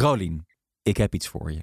[0.00, 0.46] Rolien,
[0.82, 1.62] ik heb iets voor je.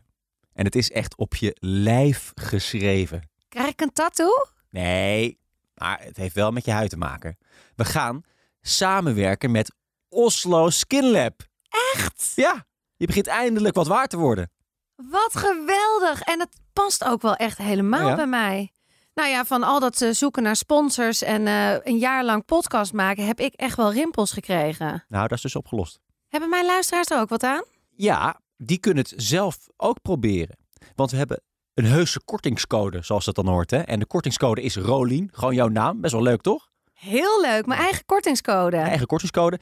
[0.53, 3.29] En het is echt op je lijf geschreven.
[3.49, 4.45] Krijg ik een tattoo?
[4.69, 5.39] Nee,
[5.75, 7.37] maar het heeft wel met je huid te maken.
[7.75, 8.23] We gaan
[8.61, 9.75] samenwerken met
[10.09, 11.41] Oslo Skin Lab.
[11.93, 12.31] Echt?
[12.35, 12.65] Ja,
[12.95, 14.51] je begint eindelijk wat waard te worden.
[14.95, 16.21] Wat geweldig.
[16.21, 18.15] En het past ook wel echt helemaal Ja?
[18.15, 18.71] bij mij.
[19.13, 22.93] Nou ja, van al dat eh, zoeken naar sponsors en eh, een jaar lang podcast
[22.93, 25.03] maken, heb ik echt wel rimpels gekregen.
[25.07, 25.99] Nou, dat is dus opgelost.
[26.27, 27.63] Hebben mijn luisteraars er ook wat aan?
[27.95, 30.57] Ja, die kunnen het zelf ook proberen.
[30.95, 31.41] Want we hebben
[31.73, 33.71] een heuse kortingscode, zoals dat dan hoort.
[33.71, 33.79] Hè?
[33.79, 35.29] En de kortingscode is Rolien.
[35.31, 36.01] Gewoon jouw naam.
[36.01, 36.71] Best wel leuk, toch?
[36.93, 38.77] Heel leuk, mijn eigen kortingscode.
[38.77, 39.59] Eigen kortingscode.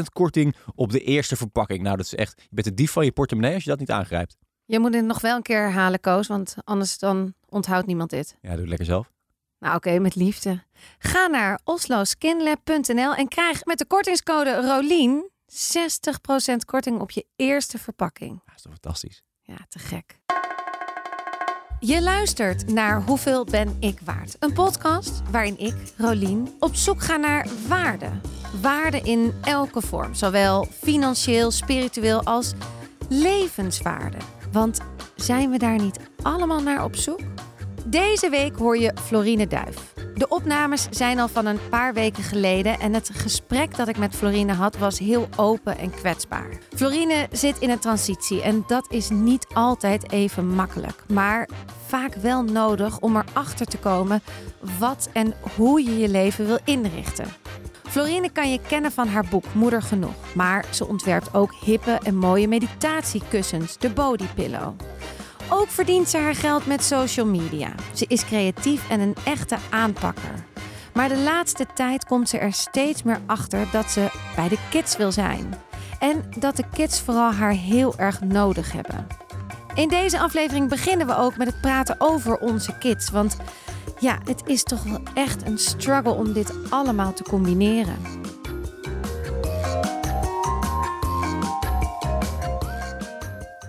[0.00, 1.82] 60% korting op de eerste verpakking.
[1.82, 2.40] Nou, dat is echt...
[2.42, 4.36] Je bent de dief van je portemonnee als je dat niet aangrijpt.
[4.64, 8.36] Je moet het nog wel een keer herhalen, Koos, want anders dan onthoudt niemand dit.
[8.40, 9.10] Ja, doe het lekker zelf.
[9.58, 10.62] Nou oké, met liefde.
[10.98, 18.42] Ga naar osloskinlab.nl en krijg met de kortingscode ROLIEN 60% korting op je eerste verpakking.
[18.44, 19.22] Dat is toch fantastisch.
[19.42, 20.18] Ja, te gek.
[21.80, 24.36] Je luistert naar Hoeveel ben ik waard?
[24.38, 28.10] Een podcast waarin ik, Rolien, op zoek ga naar waarde.
[28.60, 32.52] Waarde in elke vorm, zowel financieel, spiritueel als
[33.08, 34.18] levenswaarde.
[34.52, 34.80] Want
[35.16, 37.20] zijn we daar niet allemaal naar op zoek?
[37.86, 39.94] Deze week hoor je Florine Duif.
[40.14, 44.14] De opnames zijn al van een paar weken geleden en het gesprek dat ik met
[44.14, 46.48] Florine had was heel open en kwetsbaar.
[46.74, 51.48] Florine zit in een transitie en dat is niet altijd even makkelijk, maar
[51.86, 54.22] vaak wel nodig om erachter te komen
[54.78, 57.26] wat en hoe je je leven wil inrichten.
[57.88, 62.16] Florine kan je kennen van haar boek Moeder Genoeg, maar ze ontwerpt ook hippe en
[62.16, 64.74] mooie meditatiekussens, de Body Pillow.
[65.52, 67.72] Ook verdient ze haar geld met social media.
[67.94, 70.44] Ze is creatief en een echte aanpakker.
[70.94, 74.96] Maar de laatste tijd komt ze er steeds meer achter dat ze bij de kids
[74.96, 75.54] wil zijn.
[75.98, 79.06] En dat de kids vooral haar heel erg nodig hebben.
[79.74, 83.10] In deze aflevering beginnen we ook met het praten over onze kids.
[83.10, 83.36] Want
[84.00, 87.96] ja, het is toch wel echt een struggle om dit allemaal te combineren.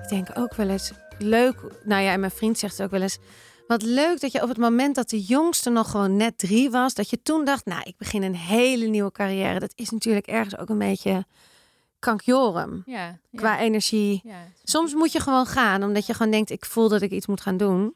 [0.02, 0.92] Ik denk ook wel eens
[1.22, 1.56] leuk.
[1.84, 3.18] Nou ja, en mijn vriend zegt het ook wel eens.
[3.68, 6.94] Wat leuk dat je op het moment dat de jongste nog gewoon net drie was,
[6.94, 9.60] dat je toen dacht, nou, ik begin een hele nieuwe carrière.
[9.60, 11.26] Dat is natuurlijk ergens ook een beetje
[12.00, 13.18] kankjorum Ja.
[13.36, 14.22] qua energie.
[14.24, 14.48] ja.
[14.64, 17.42] Soms moet je gewoon gaan, omdat je gewoon denkt, ik voel dat ik iets moet
[17.42, 17.96] gaan doen.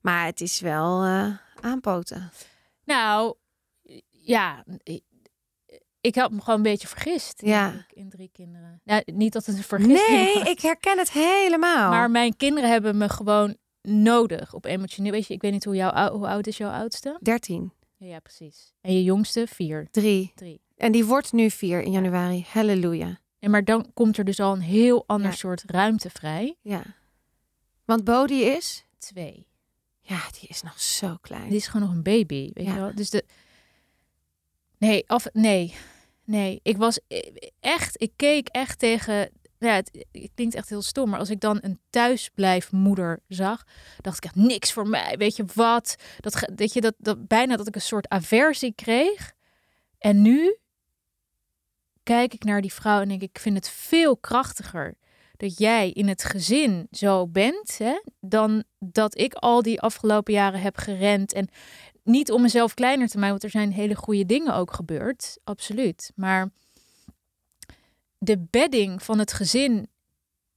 [0.00, 1.26] Maar het is wel eh,
[1.60, 2.30] aanpoten.
[2.84, 3.34] Nou,
[4.10, 4.64] ja.
[6.00, 7.42] Ik, had me gewoon een beetje vergist.
[7.44, 7.86] Ja.
[7.92, 8.80] In drie kinderen.
[8.84, 10.48] Nou, niet dat het een vergisting Nee, was.
[10.48, 11.90] ik herken het helemaal.
[11.90, 15.12] Maar mijn kinderen hebben me gewoon nodig op emotioneel.
[15.12, 17.18] Weet je, ik weet niet hoe, jouw, ou- hoe oud is jouw oudste?
[17.20, 18.72] 13, Ja, ja, precies.
[18.80, 19.46] En je jongste?
[19.46, 19.88] Vier.
[19.90, 20.32] 3.
[20.34, 20.60] Drie.
[20.76, 22.46] En die wordt nu 4 in januari.
[22.52, 23.18] Halleluja.
[23.38, 25.36] En maar dan komt er dus al een heel ander Ja.
[25.36, 26.56] soort ruimte vrij.
[26.62, 26.82] Ja.
[27.84, 28.84] Want Bodie is?
[28.98, 29.46] Twee.
[30.00, 31.44] Ja, die is nog zo klein.
[31.48, 32.74] Dit is gewoon nog een baby, weet Ja.
[32.74, 32.94] je wel?
[32.94, 33.24] Dus de...
[34.78, 35.26] Nee, af...
[35.32, 35.74] Nee.
[36.30, 38.02] Nee, ik was eh, echt...
[38.02, 39.30] Ik keek echt tegen...
[39.58, 43.64] Ja, het, klinkt echt heel stom, maar als ik dan een thuisblijfmoeder zag,
[44.00, 45.16] dacht ik echt niks voor mij.
[45.16, 45.96] Weet je wat?
[46.20, 49.32] Dat, weet je, dat, dat bijna dat ik een soort aversie kreeg.
[49.98, 50.56] En nu
[52.02, 54.96] kijk ik naar die vrouw en denk ik, ik vind het veel krachtiger
[55.36, 60.60] dat jij in het gezin zo bent, hè, dan dat ik al die afgelopen jaren
[60.60, 61.32] heb gerend.
[61.32, 61.48] En
[62.10, 66.12] niet om mezelf kleiner te maken, want er zijn hele goede dingen ook gebeurd, absoluut.
[66.14, 66.50] Maar
[68.18, 69.88] de bedding van het gezin,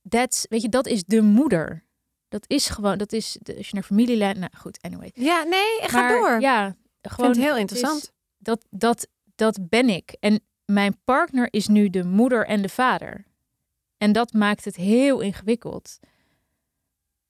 [0.09, 1.84] that's, weet je, dat is de moeder.
[2.30, 5.12] Dat is gewoon, dat is, de- als je naar familielijn, nou goed, anyway.
[5.13, 6.42] Ja, nee, ga Maar door.
[6.42, 8.12] Ja, ik vind gewoon het heel is- interessant.
[8.38, 10.16] dat, dat, dat ben ik.
[10.19, 13.25] En mijn partner is nu de moeder en de vader.
[13.97, 16.00] En dat maakt het heel ingewikkeld.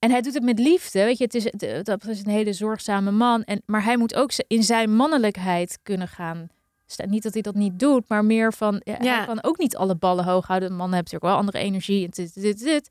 [0.04, 1.04] En hij doet het met liefde.
[1.04, 3.44] Weet je, het is, het- dat is een hele zorgzame man.
[3.44, 6.48] En, maar hij moet ook in zijn mannelijkheid kunnen gaan.
[6.86, 7.10] staan.
[7.10, 8.82] Niet dat hij dat niet doet, maar meer van.
[8.84, 9.16] Ja, Ja.
[9.18, 10.70] Hij kan ook niet alle ballen hoog houden.
[10.70, 12.04] Mannen hebben natuurlijk wel andere energie.
[12.06, 12.90] En dit, dit, dit.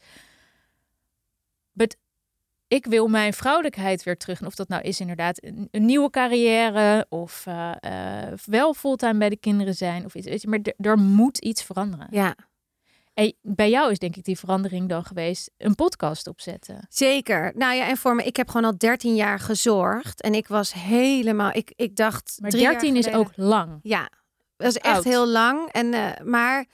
[1.73, 1.97] But
[2.69, 4.41] ik wil mijn vrouwelijkheid weer terug.
[4.41, 9.19] En of dat nou is inderdaad een, een nieuwe carrière of eh, eh, wel fulltime
[9.19, 10.27] bij de kinderen zijn of iets.
[10.27, 12.07] Weet je, maar er moet iets veranderen.
[12.11, 12.35] Ja,
[13.15, 16.87] En bij jou is denk ik die verandering dan geweest een podcast opzetten.
[16.89, 17.53] zeker.
[17.55, 20.21] Nou ja, en voor me, ik heb gewoon al 13 jaar gezorgd.
[20.21, 22.37] En ik was helemaal, ik, ik dacht.
[22.41, 23.79] Maar drie jaar 13 is ook lang.
[23.83, 24.11] Ja,
[24.57, 25.05] dat is echt Oud.
[25.05, 25.69] heel lang.
[25.69, 26.67] En, eh, maar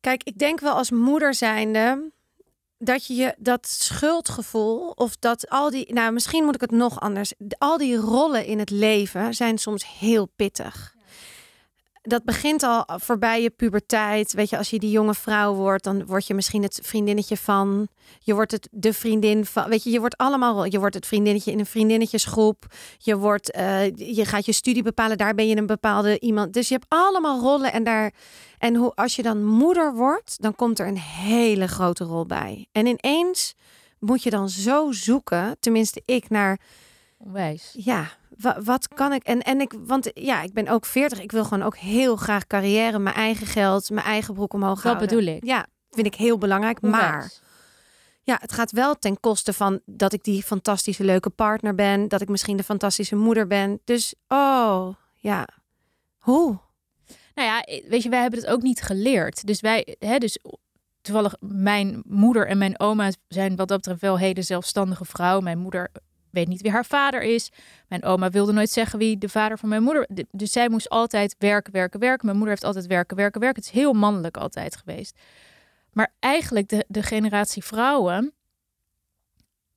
[0.00, 2.12] kijk, ik denk wel als moeder zijnde
[2.78, 7.00] dat je je dat schuldgevoel of dat al die, nou misschien moet ik het nog
[7.00, 7.32] anders.
[7.58, 10.94] Al die rollen in het leven zijn soms heel pittig.
[12.02, 14.32] Dat begint al voorbij je puberteit.
[14.32, 17.88] Weet je, als je die jonge vrouw wordt, dan word je misschien het vriendinnetje van.
[18.20, 19.68] Je wordt het de vriendin van.
[19.68, 20.64] Weet je, je wordt allemaal.
[20.64, 22.66] Je wordt het vriendinnetje in een vriendinnetjesgroep.
[22.98, 25.18] Je wordt, eh, je gaat je studie bepalen.
[25.18, 26.52] Daar ben je een bepaalde iemand.
[26.52, 28.12] Dus je hebt allemaal rollen en daar.
[28.58, 32.66] En hoe als je dan moeder wordt, dan komt er een hele grote rol bij.
[32.72, 33.54] En ineens
[33.98, 36.60] moet je dan zo zoeken, tenminste ik naar.
[37.24, 37.74] Onwijs.
[37.76, 38.08] Ja,
[38.38, 39.22] wa- wat kan ik?
[39.22, 41.20] En, en ik, want ja, ik ben ook 40.
[41.20, 44.82] Ik wil gewoon ook heel graag carrière, mijn eigen geld, mijn eigen broek omhoog Dat
[44.84, 45.08] houden.
[45.08, 45.44] bedoel ik.
[45.44, 46.80] Ja, vind ik heel belangrijk.
[46.80, 47.32] Maar
[48.22, 52.20] ja, het gaat wel ten koste van dat ik die fantastische leuke partner ben, dat
[52.20, 53.80] ik misschien de fantastische moeder ben.
[53.84, 55.48] Dus oh, ja.
[56.18, 56.58] Hoe?
[57.34, 59.46] Nou ja, weet je, wij hebben het ook niet geleerd.
[59.46, 60.38] Dus wij, hè, dus
[61.00, 65.44] toevallig mijn moeder en mijn oma zijn wat dat betreft wel hele zelfstandige vrouwen.
[65.44, 65.90] Mijn moeder
[66.32, 67.50] weet niet wie haar vader is.
[67.88, 70.08] Mijn oma wilde nooit zeggen wie de vader van mijn moeder.
[70.30, 72.24] Dus zij moest altijd werken, werken, werken.
[72.26, 73.62] Mijn moeder heeft altijd werken, werken, werken.
[73.62, 75.18] Het is heel mannelijk altijd geweest.
[75.92, 78.32] Maar eigenlijk de, de generatie vrouwen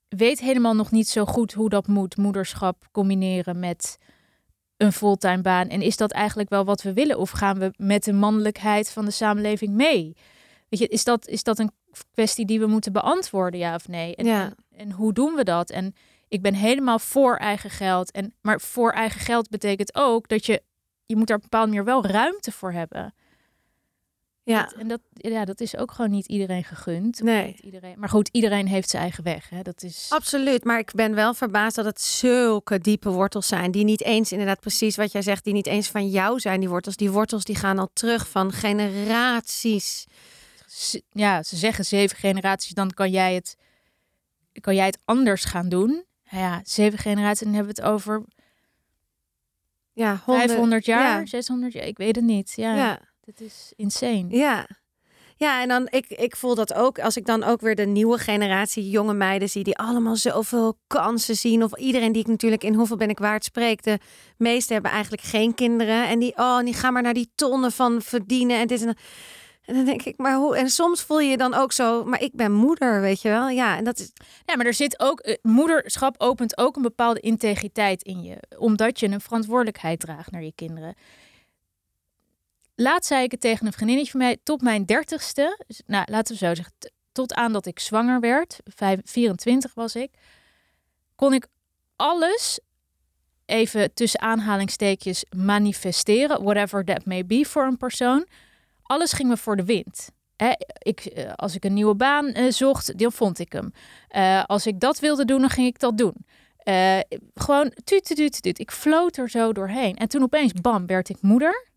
[0.10, 2.18] weet helemaal nog niet zo goed hoe dat moet.
[2.18, 3.98] Moederschap combineren met
[4.78, 5.68] een fulltime baan.
[5.68, 7.18] En is dat eigenlijk wel wat we willen?
[7.19, 10.16] Of gaan we met de mannelijkheid van de samenleving mee?
[10.69, 11.72] Weet je, is dat, is dat een
[12.12, 14.16] kwestie die we moeten beantwoorden, ja of nee?
[14.16, 14.44] En, Ja.
[14.44, 15.69] en, en hoe doen we dat?
[15.69, 15.96] En
[16.27, 18.12] ik ben helemaal voor eigen geld.
[18.12, 20.62] En, maar voor eigen geld betekent ook dat je,
[21.06, 23.13] je moet daar op een bepaalde manier wel ruimte voor hebben.
[24.44, 27.22] Ja, Dat- en dat, ja, dat is ook gewoon niet iedereen gegund.
[27.22, 27.45] nee.
[27.45, 29.50] Niet Iedereen, maar goed, iedereen heeft zijn eigen weg.
[29.50, 29.62] Hè?
[29.62, 30.06] Dat is.
[30.10, 33.72] Absoluut, maar ik ben wel verbaasd dat het zulke diepe wortels zijn.
[33.72, 36.69] Die niet eens, inderdaad precies wat jij zegt, die niet eens van jou zijn, die
[36.69, 36.95] wortels.
[36.95, 40.06] Die wortels die gaan al terug van generaties.
[41.12, 43.57] ja, ze zeggen zeven generaties, dan kan jij het,
[44.62, 46.06] kan jij het anders gaan doen.
[46.36, 48.24] Nou Ja, zeven generaties, dan hebben we het over
[49.94, 52.54] Ja, honden- 500 jaar, Ja, 600 jaar, ik weet het niet.
[52.56, 53.00] Ja, ja.
[53.22, 54.26] dit is insane.
[54.30, 54.68] Ja.
[55.38, 58.18] Ja, en dan ik, ik voel dat ook als ik dan ook weer de nieuwe
[58.18, 61.64] generatie jonge meiden zie die allemaal zoveel kansen zien.
[61.64, 63.84] Of iedereen die ik natuurlijk in hoeveel ben ik waard spreek.
[63.84, 64.00] De
[64.38, 66.08] meeste hebben eigenlijk geen kinderen.
[66.08, 68.98] En die, oh, die gaan maar naar die tonnen van verdienen en dit en dat.
[69.65, 70.57] En dan denk ik, maar hoe?
[70.57, 73.50] En soms voel je je dan ook zo, maar ik ben moeder, weet je wel?
[73.50, 74.12] Ja, en dat is.
[74.45, 79.00] Ja, maar er zit ook, eh, moederschap opent ook een bepaalde integriteit in je, omdat
[79.00, 80.95] je een verantwoordelijkheid draagt naar je kinderen.
[82.75, 86.33] Laat zei ik het tegen een vriendinnetje van mij, tot mijn dertigste, dus, nou laten
[86.33, 86.73] we zo zeggen,
[87.12, 90.12] tot aan dat ik zwanger werd, vijf- 24 was ik,
[91.15, 91.47] kon ik
[91.95, 92.59] alles
[93.45, 98.25] even tussen aanhalingstekens manifesteren, whatever that may be voor een persoon.
[98.86, 100.10] Alles ging me voor de wind.
[100.78, 103.72] Ik, eh, als ik een nieuwe baan eh, zocht, dan vond ik hem.
[104.08, 106.26] Eh, als ik dat wilde doen, dan ging ik dat doen.
[107.34, 108.60] Gewoon tuut, tuut, tuut.
[108.60, 109.96] Ik floot er zo doorheen.
[109.96, 111.70] En toen opeens, bam, werd ik moeder.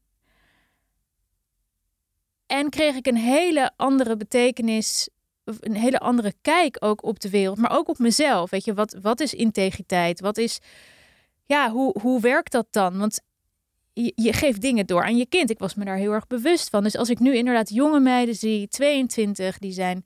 [2.47, 5.09] En kreeg ik een hele andere betekenis,
[5.45, 8.51] een hele andere kijk ook op de wereld, maar ook op mezelf.
[8.51, 10.21] Weet je, wat, wat is integriteit?
[10.21, 10.59] Wat is,
[11.45, 12.99] ja, hoe, hoe werkt dat dan?
[12.99, 13.21] Want
[14.05, 15.51] je, je geeft dingen door aan je kind.
[15.51, 16.83] Ik was me daar heel erg bewust van.
[16.83, 20.05] Dus als ik nu inderdaad jonge meiden zie, 22, die zijn.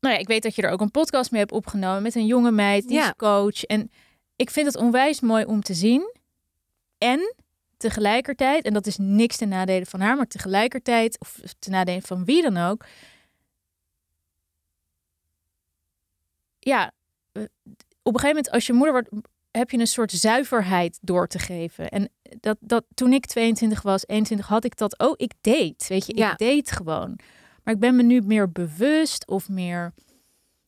[0.00, 2.26] Nou ja, ik weet dat je er ook een podcast mee hebt opgenomen met een
[2.26, 3.04] jonge meid, die Ja.
[3.06, 3.62] is coach.
[3.64, 3.90] En
[4.36, 6.14] ik vind het onwijs mooi om te zien.
[6.98, 7.34] En
[7.76, 12.24] tegelijkertijd, en dat is niks ten nadele van haar, maar tegelijkertijd, of ten nadele van
[12.24, 12.84] wie dan ook.
[16.58, 16.92] Ja,
[17.32, 17.42] eh,
[18.02, 19.08] op een gegeven moment, als je moeder wordt,
[19.58, 21.88] heb je een soort zuiverheid door te geven.
[21.88, 22.08] En
[22.40, 25.16] dat, dat toen ik 22 was, 21, had ik dat ook.
[25.16, 26.34] Ik deed, weet je, ik Ja.
[26.34, 27.18] deed gewoon.
[27.62, 29.92] Maar ik ben me nu meer bewust of meer.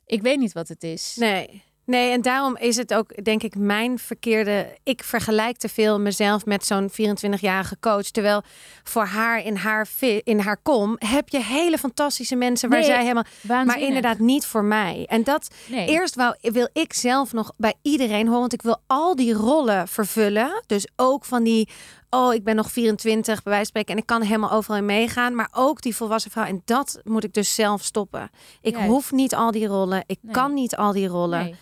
[0.07, 1.17] Ik weet niet wat het is.
[1.19, 1.63] Nee.
[1.87, 4.77] Nee, en daarom is het ook, denk ik, mijn verkeerde.
[4.83, 8.03] Ik vergelijk te veel mezelf met zo'n 24-jarige coach.
[8.11, 8.43] Terwijl
[8.85, 9.89] voor haar in haar,
[10.23, 13.25] in haar kom heb je hele fantastische mensen waar Nee, zij helemaal.
[13.65, 15.05] Maar inderdaad niet voor mij.
[15.09, 15.89] En dat nee.
[15.89, 18.41] eerst wou, wil ik zelf nog bij iedereen horen.
[18.41, 20.63] Want ik wil al die rollen vervullen.
[20.67, 21.69] Dus ook van die.
[22.11, 23.95] Oh, ik ben nog 24, bij wijze van spreken.
[23.95, 25.35] En ik kan helemaal overal in meegaan.
[25.35, 26.45] Maar ook die volwassen vrouw.
[26.45, 28.31] En dat moet ik dus zelf stoppen.
[28.61, 28.89] Ik Juist.
[28.89, 30.05] hoef niet al die rollen.
[30.07, 30.33] Ik Nee.
[30.33, 31.45] kan niet al die rollen.
[31.45, 31.55] Nee.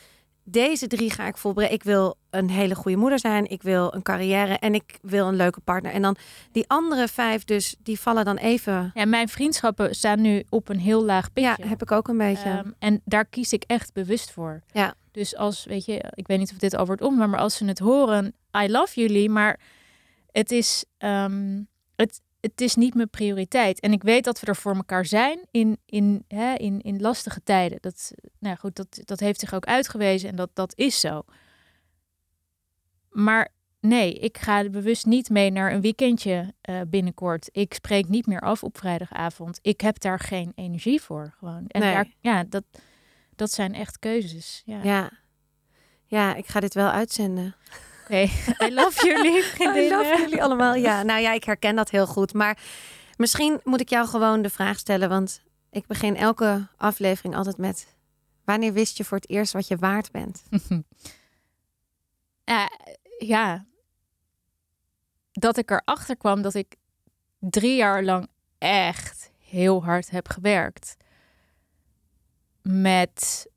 [0.44, 1.72] Deze drie ga ik volbrengen.
[1.72, 3.50] Ik wil een hele goede moeder zijn.
[3.50, 4.58] Ik wil een carrière.
[4.58, 5.92] En ik wil een leuke partner.
[5.92, 6.16] En dan
[6.52, 8.90] die andere vijf, dus die vallen dan even.
[8.94, 11.54] Ja, mijn vriendschappen staan nu op een heel laag pitje.
[11.58, 12.48] Ja, heb ik ook een beetje.
[12.48, 14.62] Ehm, en daar kies ik echt bewust voor.
[14.72, 14.94] Ja.
[15.10, 17.64] Dus als, weet je, ik weet niet of dit al wordt om, maar als ze
[17.64, 18.34] het horen,
[18.64, 19.60] I love jullie, maar
[20.30, 21.62] het is, ehm,
[21.96, 23.80] het, het is niet mijn prioriteit.
[23.80, 27.42] En ik weet dat we er voor elkaar zijn in, in, hè, in, in lastige
[27.42, 27.78] tijden.
[27.80, 31.22] Dat, nou goed, dat, dat heeft zich ook uitgewezen en dat, dat is zo.
[33.10, 37.48] Maar nee, ik ga bewust niet mee naar een weekendje uh, binnenkort.
[37.52, 39.58] Ik spreek niet meer af op vrijdagavond.
[39.62, 41.64] Ik heb daar geen energie voor gewoon.
[41.66, 41.92] En Nee.
[41.92, 42.64] daar, ja, dat,
[43.36, 44.62] dat zijn echt keuzes.
[44.64, 44.82] Ja.
[44.82, 45.10] Ja.
[46.06, 47.54] Ja, ik ga dit wel uitzenden.
[48.04, 48.20] Oké,
[48.64, 49.42] I love jullie
[49.84, 50.74] I love jullie allemaal.
[50.74, 52.32] Ja, nou ja, ik herken dat heel goed.
[52.32, 52.58] Maar
[53.16, 55.08] misschien moet ik jou gewoon de vraag stellen.
[55.08, 57.86] Want ik begin elke aflevering altijd met...
[58.44, 60.42] Wanneer wist je voor het eerst wat je waard bent?
[62.44, 62.70] Ja,
[63.34, 63.64] ja,
[65.32, 66.76] dat ik erachter kwam dat ik
[67.38, 70.96] drie jaar lang echt heel hard heb gewerkt.
[72.62, 73.48] Met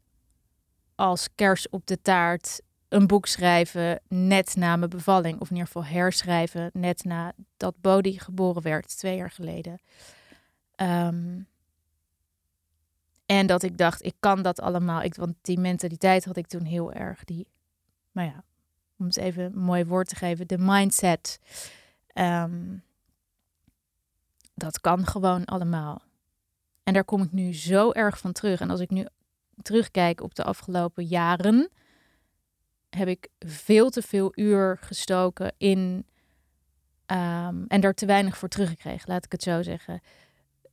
[0.95, 5.39] als kers op de taart een boek schrijven net na mijn bevalling.
[5.39, 9.79] Of in ieder geval herschrijven net na dat Bodhi geboren werd, twee jaar geleden.
[10.75, 11.39] Ehm,
[13.25, 15.01] en dat ik dacht, ik kan dat allemaal.
[15.01, 17.23] Ik, want die mentaliteit had ik toen heel erg.
[17.23, 17.47] Die,
[18.11, 18.43] maar ja,
[18.97, 21.39] om het even een mooi woord te geven, de mindset.
[22.07, 22.77] Ehm,
[24.53, 26.01] dat kan gewoon allemaal.
[26.83, 28.59] En daar kom ik nu zo erg van terug.
[28.59, 29.07] En als ik nu
[29.61, 31.69] terugkijk op de afgelopen jaren,
[32.89, 36.05] heb ik veel te veel uur gestoken in.
[37.05, 40.01] ehm, en daar te weinig voor teruggekregen, laat ik het zo zeggen.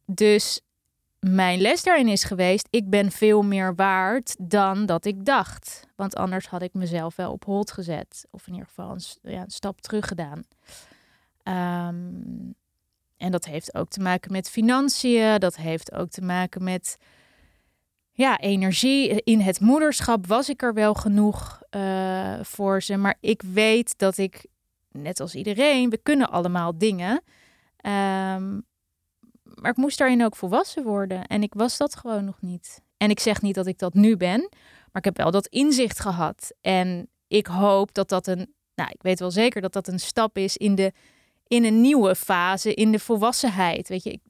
[0.07, 0.61] Dus
[1.31, 5.87] mijn les daarin is geweest: ik ben veel meer waard dan dat ik dacht.
[5.97, 8.27] Want anders had ik mezelf wel op hold gezet.
[8.31, 10.43] Of in ieder geval een, stap terug gedaan.
[11.43, 12.53] Ehm,
[13.17, 15.39] en dat heeft ook te maken met financiën.
[15.39, 16.97] Dat heeft ook te maken met
[18.17, 19.23] ja, energie.
[19.23, 22.97] In het moederschap was ik er wel genoeg eh, voor ze.
[22.97, 24.47] Maar ik weet dat ik,
[24.91, 27.23] net als iedereen, we kunnen allemaal dingen.
[27.77, 28.61] Ehm,
[29.43, 31.27] maar ik moest daarin ook volwassen worden.
[31.27, 32.83] En ik was dat gewoon nog niet.
[32.97, 34.41] En ik zeg niet dat ik dat nu ben.
[34.93, 36.53] Maar ik heb wel dat inzicht gehad.
[36.61, 38.55] En ik hoop dat dat een...
[38.75, 40.93] Nou, ik weet wel zeker dat dat een stap is in de
[41.55, 43.89] in een nieuwe fase, in de volwassenheid.
[43.89, 44.21] Weet je,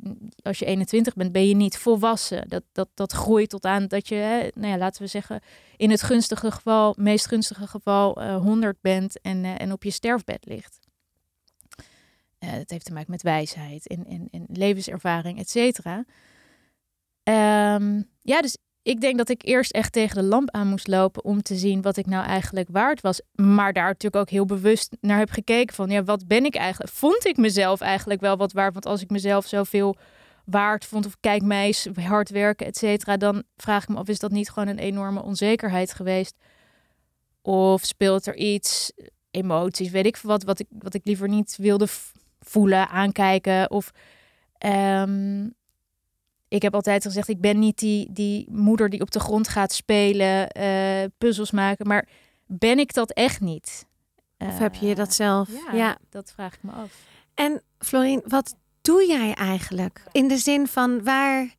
[0.43, 2.49] als je 21 bent, ben je niet volwassen.
[2.49, 5.41] Dat, dat, dat groeit tot aan dat je, hè, nou ja, laten we zeggen,
[5.77, 9.91] in het gunstige geval, meest gunstige geval, eh 100 bent en, eh, en op je
[9.91, 10.79] sterfbed ligt.
[12.39, 16.05] Eh dat heeft te maken met wijsheid en, en, en levenservaring, et cetera.
[17.23, 21.25] Ehm, ja, dus ik denk dat ik eerst echt tegen de lamp aan moest lopen
[21.25, 23.21] om te zien wat ik nou eigenlijk waard was.
[23.35, 26.93] Maar daar natuurlijk ook heel bewust naar heb gekeken van, ja, wat ben ik eigenlijk?
[26.93, 28.73] Vond ik mezelf eigenlijk wel wat waard?
[28.73, 29.97] Want als ik mezelf zoveel
[30.45, 34.19] waard vond of kijk mij hard werken, et cetera, dan vraag ik me af, is
[34.19, 36.37] dat niet gewoon een enorme onzekerheid geweest?
[37.43, 38.93] Of speelt er iets,
[39.31, 41.87] emoties, weet ik wat, wat ik, wat ik liever niet wilde
[42.41, 43.91] voelen, aankijken of...
[44.59, 45.47] ehm,
[46.55, 49.73] ik heb altijd gezegd, ik ben niet die, die moeder die op de grond gaat
[49.73, 51.87] spelen, eh, puzzels maken.
[51.87, 52.09] Maar
[52.47, 53.87] ben ik dat echt niet?
[54.39, 55.49] Of heb je dat zelf?
[55.49, 55.99] Ja, ja.
[56.11, 56.93] dat vraag ik me af.
[57.35, 60.03] En Florien, wat doe jij eigenlijk?
[60.13, 61.55] In de zin van waar...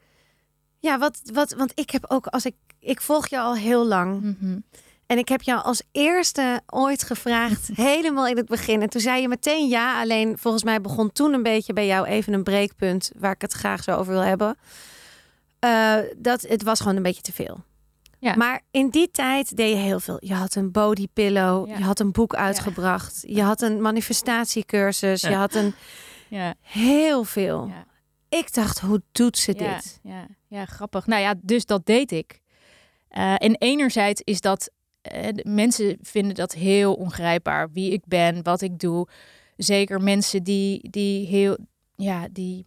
[0.79, 4.21] Ja, wat, wat, want ik heb ook, als ik, ik volg je al heel lang.
[4.21, 4.59] Mhm.
[5.07, 8.81] En ik heb jou als eerste ooit gevraagd, helemaal in het begin.
[8.81, 10.01] En toen zei je meteen ja.
[10.01, 13.53] Alleen volgens mij begon toen een beetje bij jou even een breekpunt waar ik het
[13.53, 14.57] graag zo over wil hebben.
[15.59, 17.63] Eh, dat het was gewoon een beetje te veel.
[18.19, 18.35] Ja.
[18.35, 20.17] Maar in die tijd deed je heel veel.
[20.19, 21.77] Je had een body pillow, Ja.
[21.77, 25.73] je had een boek uitgebracht, je had een manifestatiecursus, je had een
[26.27, 27.67] Ja, heel veel.
[27.67, 27.85] Ja.
[28.37, 29.99] Ik dacht, hoe doet ze dit?
[30.03, 31.05] ja, ja, grappig.
[31.07, 32.41] Nou ja, dus dat deed ik.
[33.09, 34.69] Eh, en enerzijds is dat,
[35.43, 37.71] mensen vinden dat heel ongrijpbaar.
[37.71, 39.07] Wie ik ben, wat ik doe.
[39.57, 41.57] Zeker mensen die, die heel,
[41.95, 42.65] ja, die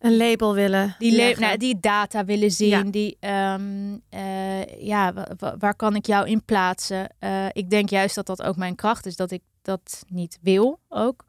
[0.00, 0.94] Een label willen.
[0.98, 2.82] Die, nou, die data willen zien, Ja.
[2.82, 7.08] die, ehm, eh, ja, wa- wa- waar kan ik jou in plaatsen?
[7.18, 10.78] Eh, ik denk juist dat dat ook mijn kracht is, dat ik dat niet wil
[10.88, 11.24] ook.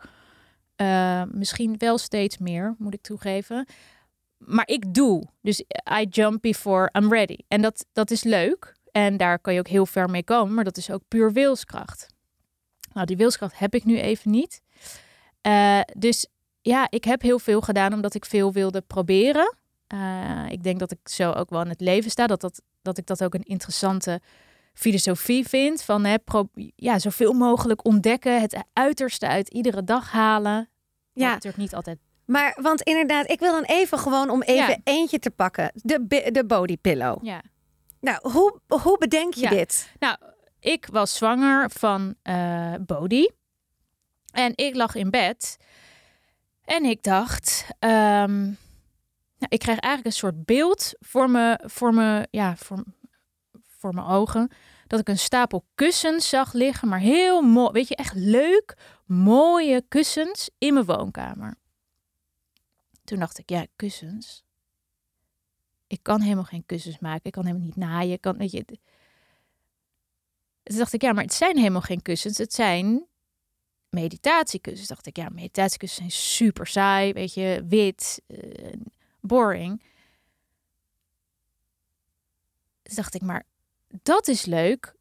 [0.75, 3.67] Eh, misschien wel steeds meer, moet ik toegeven.
[4.37, 5.23] Maar ik doe.
[5.41, 5.59] Dus
[5.99, 7.37] I jump before I'm ready.
[7.47, 8.75] En dat, dat is leuk.
[8.95, 12.07] En daar kan je ook heel ver mee komen, maar dat is ook puur wilskracht.
[12.93, 14.61] Nou, die wilskracht heb ik nu even niet.
[15.41, 16.27] Eh, dus
[16.61, 19.55] ja, ik heb heel veel gedaan omdat ik veel wilde proberen.
[19.87, 22.27] Eh, ik denk dat ik zo ook wel in het leven sta.
[22.27, 24.19] Dat, dat, dat ik dat ook een interessante
[24.73, 25.81] filosofie vind.
[25.83, 28.41] Van hè, pro, ja, zoveel mogelijk ontdekken.
[28.41, 30.69] Het uiterste uit iedere dag halen.
[31.13, 31.29] Ja.
[31.29, 31.97] Natuurlijk niet altijd.
[32.25, 34.77] Maar, want inderdaad, ik wil dan even gewoon om even Ja.
[34.83, 35.71] eentje te pakken.
[35.73, 37.25] De, de body pillow.
[37.25, 37.41] Ja.
[38.05, 39.49] Nou, hoe, hoe bedenk je Ja.
[39.49, 39.91] dit?
[39.99, 40.17] Nou,
[40.59, 42.15] ik was zwanger van
[42.85, 43.29] Bodhi.
[44.31, 45.57] En ik lag in bed.
[46.63, 48.41] En ik dacht, ehm,
[49.37, 52.83] nou, ik krijg eigenlijk een soort beeld voor me, voor me, ja, voor,
[53.77, 54.51] voor mijn ogen.
[54.87, 59.83] dat ik een stapel kussens zag liggen, maar heel mooi, weet je, echt leuk, mooie
[59.87, 61.55] kussens in mijn woonkamer.
[63.03, 64.44] Toen dacht ik, ja, kussens.
[65.87, 67.23] Ik kan helemaal geen kussens maken.
[67.23, 68.19] Ik kan helemaal niet naaien.
[68.19, 68.65] Kan, weet je.
[68.65, 68.77] Toen
[70.77, 72.37] dacht ik, ja, maar het zijn helemaal geen kussens.
[72.37, 73.05] Het zijn
[73.89, 74.87] meditatiekussens.
[74.87, 77.13] Dacht ik, ja, meditatiekussens zijn super saai.
[77.13, 78.73] Weet je, wit, uh,
[79.19, 79.83] boring.
[82.83, 83.45] Dus dacht ik, maar
[83.87, 84.95] dat is leuk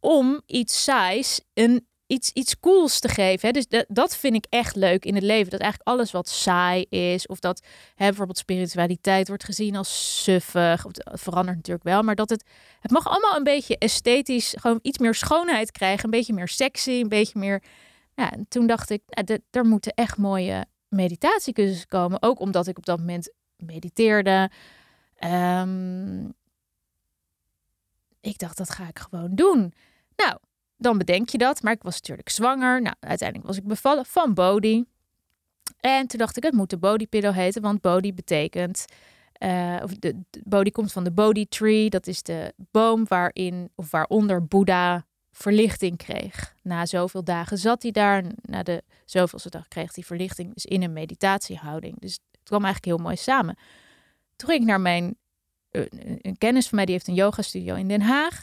[0.00, 3.46] om iets saais een iets, iets cools te geven.
[3.46, 3.52] Hè?
[3.52, 5.50] Dus dat, dat vind ik echt leuk in het leven.
[5.50, 7.62] Dat eigenlijk alles wat saai is, of dat
[7.94, 10.82] hè, bijvoorbeeld spiritualiteit wordt gezien als suffig.
[10.82, 12.44] Het verandert natuurlijk wel, maar dat het,
[12.80, 16.04] het mag allemaal een beetje esthetisch, gewoon iets meer schoonheid krijgen.
[16.04, 17.62] Een beetje meer sexy, een beetje meer.
[18.14, 22.22] Ja, en toen dacht ik, nou, er moeten echt mooie meditatiekussens komen.
[22.22, 24.50] Ook omdat ik op dat moment mediteerde.
[25.24, 26.34] Um,
[28.20, 29.74] ik dacht, dat ga ik gewoon doen.
[30.16, 30.38] Nou,
[30.76, 31.62] dan bedenk je dat.
[31.62, 32.82] Maar ik was natuurlijk zwanger.
[32.82, 34.84] Nou, uiteindelijk was ik bevallen van Bodhi.
[35.80, 38.84] En toen dacht ik, het moet de Bodhi Pillow heten, want Bodhi betekent...
[39.38, 41.90] Uh, of de, Bodhi komt van de Bodhi Tree.
[41.90, 46.54] Dat is de boom waarin of waaronder Boeddha verlichting kreeg.
[46.62, 48.24] Na zoveel dagen zat hij daar.
[48.42, 50.54] Na de zoveelste dag kreeg hij verlichting.
[50.54, 52.00] Dus in een meditatiehouding.
[52.00, 53.56] Dus het kwam eigenlijk heel mooi samen.
[54.36, 55.16] Toen ging ik naar mijn
[56.20, 58.42] een kennis van mij, die heeft een yoga studio in Den Haag.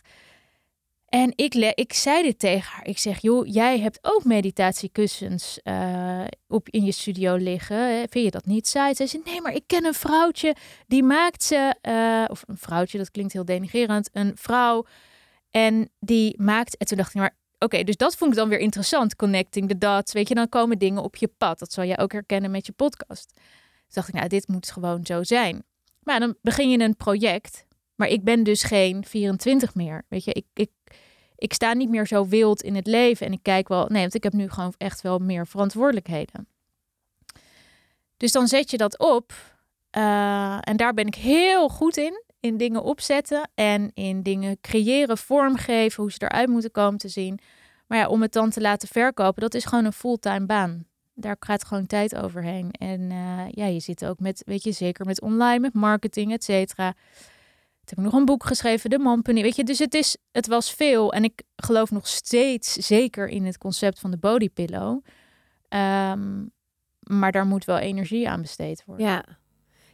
[1.13, 2.87] En ik, ik zei dit tegen haar.
[2.87, 8.07] Ik zeg, joh, jij hebt ook meditatiekussens uh, op in je studio liggen.
[8.09, 8.93] Vind je dat niet saai?
[8.93, 10.55] Ze zei, nee, maar ik ken een vrouwtje.
[10.87, 14.09] Die maakt ze, uh, of een vrouwtje, dat klinkt heel denigerend.
[14.13, 14.85] Een vrouw.
[15.51, 18.59] En die maakt, en toen dacht ik, maar oké, dus dat vond ik dan weer
[18.59, 19.15] interessant.
[19.15, 20.13] Connecting the dots.
[20.13, 21.59] Weet je, dan komen dingen op je pad.
[21.59, 23.31] Dat zal jij ook herkennen met je podcast.
[23.33, 23.43] Toen
[23.87, 25.63] dacht ik, nou, dit moet gewoon zo zijn.
[25.99, 27.65] Maar dan begin je een project.
[27.95, 30.05] Maar ik ben dus geen 24 meer.
[30.09, 30.69] Weet je, ik, ik,
[31.43, 33.25] ik sta niet meer zo wild in het leven.
[33.25, 36.47] En ik kijk wel, nee, want ik heb nu gewoon echt wel meer verantwoordelijkheden.
[38.17, 39.33] Dus dan zet je dat op.
[39.97, 42.23] Uh, en daar ben ik heel goed in.
[42.39, 47.39] In dingen opzetten en in dingen creëren, vormgeven, hoe ze eruit moeten komen te zien.
[47.87, 51.35] Maar ja, om het dan te laten verkopen, dat is gewoon een fulltime baan daar
[51.39, 52.71] gaat gewoon tijd overheen.
[52.71, 56.43] En uh, ja, je zit ook met, weet je, zeker met online, met marketing, et
[56.43, 56.93] cetera.
[57.85, 59.41] Toen heb ik nog een boek geschreven, De Mompany.
[59.41, 61.13] Weet je, dus het, is, het was veel.
[61.13, 65.01] En ik geloof nog steeds zeker in het concept van de body pillow.
[65.69, 66.51] Um,
[66.99, 69.05] maar daar moet wel energie aan besteed worden.
[69.05, 69.23] Ja.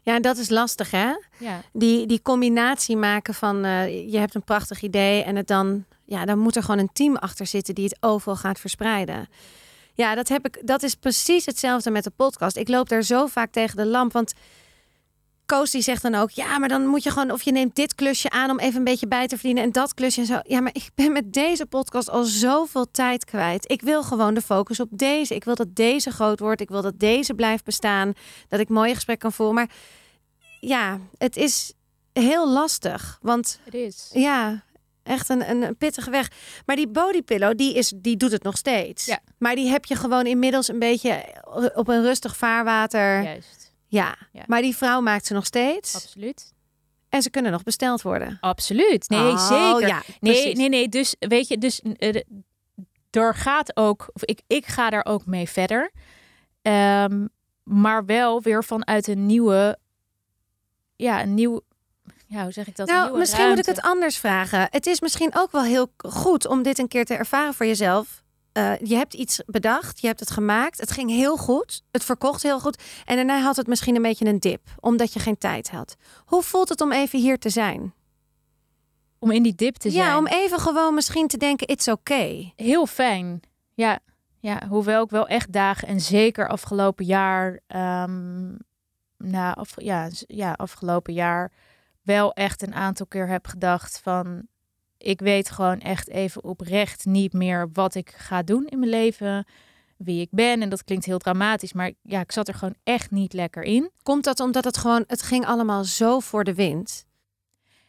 [0.02, 1.14] Ja, en dat is lastig, hè?
[1.38, 1.62] Ja.
[1.74, 6.26] Die, die combinatie maken van uh, je hebt een prachtig idee en het dan, ja,
[6.26, 9.28] dan moet er gewoon een team achter zitten die het overal gaat verspreiden.
[9.94, 12.56] Ja, dat, heb ik, dat is precies hetzelfde met de podcast.
[12.56, 14.12] Ik loop daar zo vaak tegen de lamp.
[14.12, 14.34] Want
[15.50, 16.30] Koos die zegt dan ook...
[16.30, 17.32] ja, maar dan moet je gewoon...
[17.32, 19.64] of je neemt dit klusje aan om even een beetje bij te verdienen...
[19.64, 20.40] en dat klusje en zo.
[20.44, 23.72] Ja, maar ik ben met deze podcast al zoveel tijd kwijt.
[23.72, 25.36] Ik wil gewoon de focus op deze.
[25.36, 26.62] Ik wil dat deze groot wordt.
[26.62, 28.14] Ik wil dat deze blijft bestaan.
[28.48, 29.56] Dat ik mooie gesprekken kan voeren.
[29.56, 29.70] Maar
[30.60, 31.74] ja, het is
[32.14, 33.20] heel lastig.
[33.22, 34.10] Want het is.
[34.14, 34.64] Ja,
[35.04, 36.32] Echt een, een, pittige weg.
[36.66, 39.06] Maar die bodypillow, die, is, die doet het nog steeds.
[39.06, 39.20] Ja.
[39.38, 41.24] Maar die heb je gewoon inmiddels een beetje
[41.76, 43.24] op een rustig vaarwater.
[43.24, 43.59] Juist.
[43.90, 44.16] Ja.
[44.32, 44.44] ja.
[44.48, 45.96] Maar die vrouw maakt ze nog steeds.
[45.96, 46.54] Absoluut.
[47.10, 48.38] En ze kunnen nog besteld worden.
[48.42, 49.10] Absoluut.
[49.10, 49.88] Nee, oh, zeker.
[49.88, 50.90] Ja, nee, nee, nee.
[50.90, 52.22] Dus weet je, dus uh,
[53.10, 55.92] er gaat ook, of ik, ik ga daar ook mee verder.
[56.62, 57.30] Um,
[57.64, 59.78] maar wel weer vanuit een nieuwe,
[60.96, 61.62] ja, een nieuw,
[62.28, 62.88] ja, hoe zeg ik dat?
[62.88, 64.68] Nou, misschien moet ik het anders vragen.
[64.72, 68.24] Het is misschien ook wel heel goed om dit een keer te ervaren voor jezelf.
[68.54, 70.80] Uh, je hebt iets bedacht, je hebt het gemaakt.
[70.80, 71.84] Het ging heel goed.
[71.92, 72.84] Het verkocht heel goed.
[73.06, 75.96] En daarna had het misschien een beetje een dip, omdat je geen tijd had.
[76.26, 77.94] Hoe voelt het om even hier te zijn?
[79.20, 80.06] Om in die dip te zijn?
[80.06, 82.54] Ja, om even gewoon misschien te denken, it's okay.
[82.56, 83.40] Heel fijn.
[83.74, 84.00] Ja,
[84.40, 88.58] ja, hoewel ik wel echt dagen en zeker afgelopen jaar, um,
[89.18, 91.52] nou, af, ja, ja, afgelopen jaar
[92.02, 94.48] wel echt een aantal keer heb gedacht van
[95.00, 99.46] ik weet gewoon echt even oprecht niet meer wat ik ga doen in mijn leven,
[99.98, 103.12] wie ik ben en dat klinkt heel dramatisch, maar ja, ik zat er gewoon echt
[103.12, 103.92] niet lekker in.
[104.04, 107.06] Komt dat omdat het gewoon het ging allemaal zo voor de wind?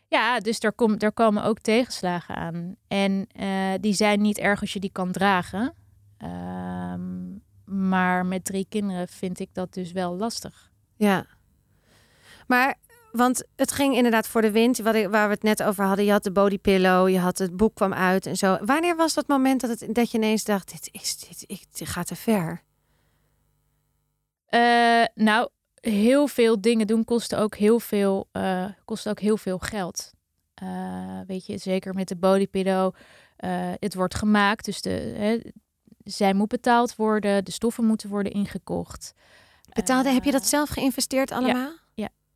[0.09, 2.77] Ja, dus er, komt er komen ook tegenslagen aan.
[2.89, 5.75] En uh, die zijn niet erg als je die kan dragen.
[6.93, 10.71] Um, maar met drie kinderen vind ik dat dus wel lastig.
[10.97, 11.27] Ja.
[12.47, 12.79] Maar
[13.13, 16.05] want het ging inderdaad voor de wind, wat ik, waar we het net over hadden.
[16.05, 18.59] Je had de bodypillow, je had het boek kwam uit en zo.
[18.65, 21.89] Wanneer was dat moment dat, het, dat je ineens dacht, dit, is, dit, ik, dit
[21.89, 22.63] gaat te ver?
[24.51, 25.49] Uh, nou,
[25.81, 30.13] heel veel dingen doen kost ook heel veel, uh, kost ook heel veel geld.
[30.55, 32.95] Eh, weet je, zeker met de bodypillow.
[33.45, 35.39] Uh, het wordt gemaakt, dus de, hè,
[36.05, 37.45] zij moet betaald worden.
[37.45, 39.15] De stoffen moeten worden ingekocht.
[39.73, 41.57] Betaalde, heb je dat zelf geïnvesteerd allemaal?
[41.57, 41.80] Ja,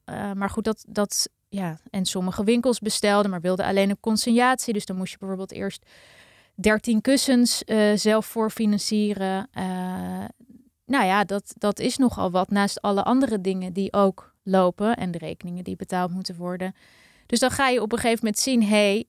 [0.05, 0.35] ja.
[0.35, 1.79] maar goed, dat, dat, ja.
[1.91, 4.73] En sommige winkels bestelden, maar wilden alleen een consignatie.
[4.73, 5.87] Dus dan moest je bijvoorbeeld eerst
[6.55, 9.49] 13 kussens uh, zelf voorfinancieren.
[9.59, 10.25] Uh,
[10.87, 15.11] nou ja, dat, dat is nogal wat naast alle andere dingen die ook lopen en
[15.11, 16.75] de rekeningen die betaald moeten worden.
[17.27, 19.07] Dus dan ga je op een gegeven moment zien, hey,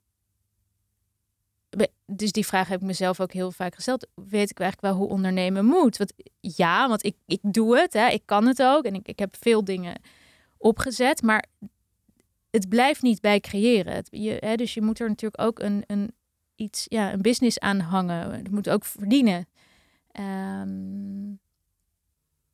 [2.05, 4.07] dus die vraag heb ik mezelf ook heel vaak gesteld.
[4.15, 5.97] Weet ik eigenlijk wel hoe ondernemen moet?
[5.97, 9.19] Want ja, want ik, ik doe het, hè, ik kan het ook en ik, ik
[9.19, 10.01] heb veel dingen
[10.65, 11.45] opgezet, maar
[12.51, 13.93] het blijft niet bij creëren.
[13.93, 16.13] Het, je, hè, dus je moet er natuurlijk ook een, een,
[16.55, 18.31] iets, ja, een business aan hangen.
[18.31, 19.47] Het moet ook verdienen.
[20.19, 21.39] Um...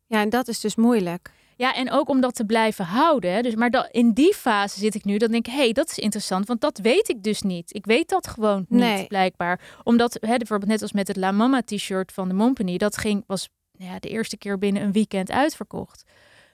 [0.07, 1.31] Ja, en dat is dus moeilijk.
[1.55, 3.43] Ja, en ook om dat te blijven houden.
[3.43, 5.89] Dus, maar dat, in die fase zit ik nu, dan denk ik, hé, hey, dat
[5.89, 7.75] is interessant, want dat weet ik dus niet.
[7.75, 9.61] Ik weet dat gewoon niet, blijkbaar.
[9.83, 13.23] Omdat, hè, bijvoorbeeld net als met het La Mama t-shirt van de Montpany, dat ging,
[13.27, 16.03] was ja, de eerste keer binnen een weekend uitverkocht.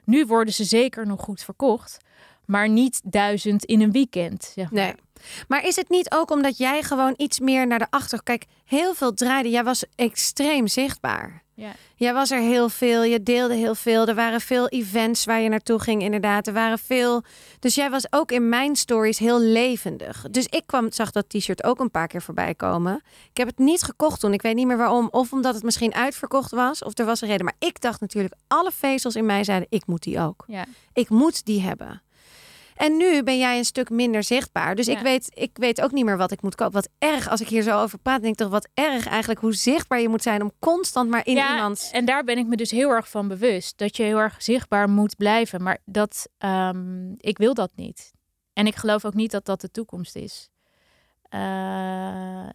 [0.08, 1.98] Nu worden ze zeker nog goed verkocht,
[2.48, 4.52] maar niet duizend in een weekend.
[4.56, 4.84] Zeg maar.
[4.84, 4.94] Nee.
[5.48, 8.24] Maar is het niet ook omdat jij gewoon iets meer naar de achter...
[8.24, 9.50] Kijk, heel veel draaide.
[9.50, 11.44] Jij was extreem zichtbaar.
[11.54, 11.72] Ja.
[11.96, 14.08] Jij was er heel veel, je deelde heel veel.
[14.08, 16.48] Er waren veel events waar je naartoe ging, inderdaad.
[16.48, 17.24] Er waren veel.
[17.60, 20.26] Dus jij was ook in mijn stories heel levendig.
[20.32, 23.02] Dus ik kwam, zag dat t-shirt ook een paar keer voorbij komen.
[23.30, 24.34] Ik heb het niet gekocht toen.
[24.34, 25.08] Ik weet niet meer waarom.
[25.12, 27.46] Of omdat het misschien uitverkocht was, of er was een reden.
[27.46, 30.44] Maar ik dacht natuurlijk, alle vezels in mij zeiden: ik moet die ook.
[30.48, 30.66] Ja.
[30.94, 32.02] Ik moet die hebben.
[32.78, 34.76] En nu ben jij een stuk minder zichtbaar.
[34.76, 36.74] Dus ik, weet, ik weet ook niet meer wat ik moet kopen.
[36.74, 39.54] Wat erg, als ik hier zo over praat, denk ik toch wat erg eigenlijk hoe
[39.54, 41.90] zichtbaar je moet zijn om constant maar in ja, iemand.
[41.94, 43.78] En daar ben ik me dus heel erg van bewust.
[43.78, 45.64] Dat je heel erg zichtbaar moet blijven.
[45.64, 48.12] Maar dat, um, ik wil dat niet.
[48.54, 50.50] En ik geloof ook niet dat dat de toekomst is.
[51.30, 51.40] Uh,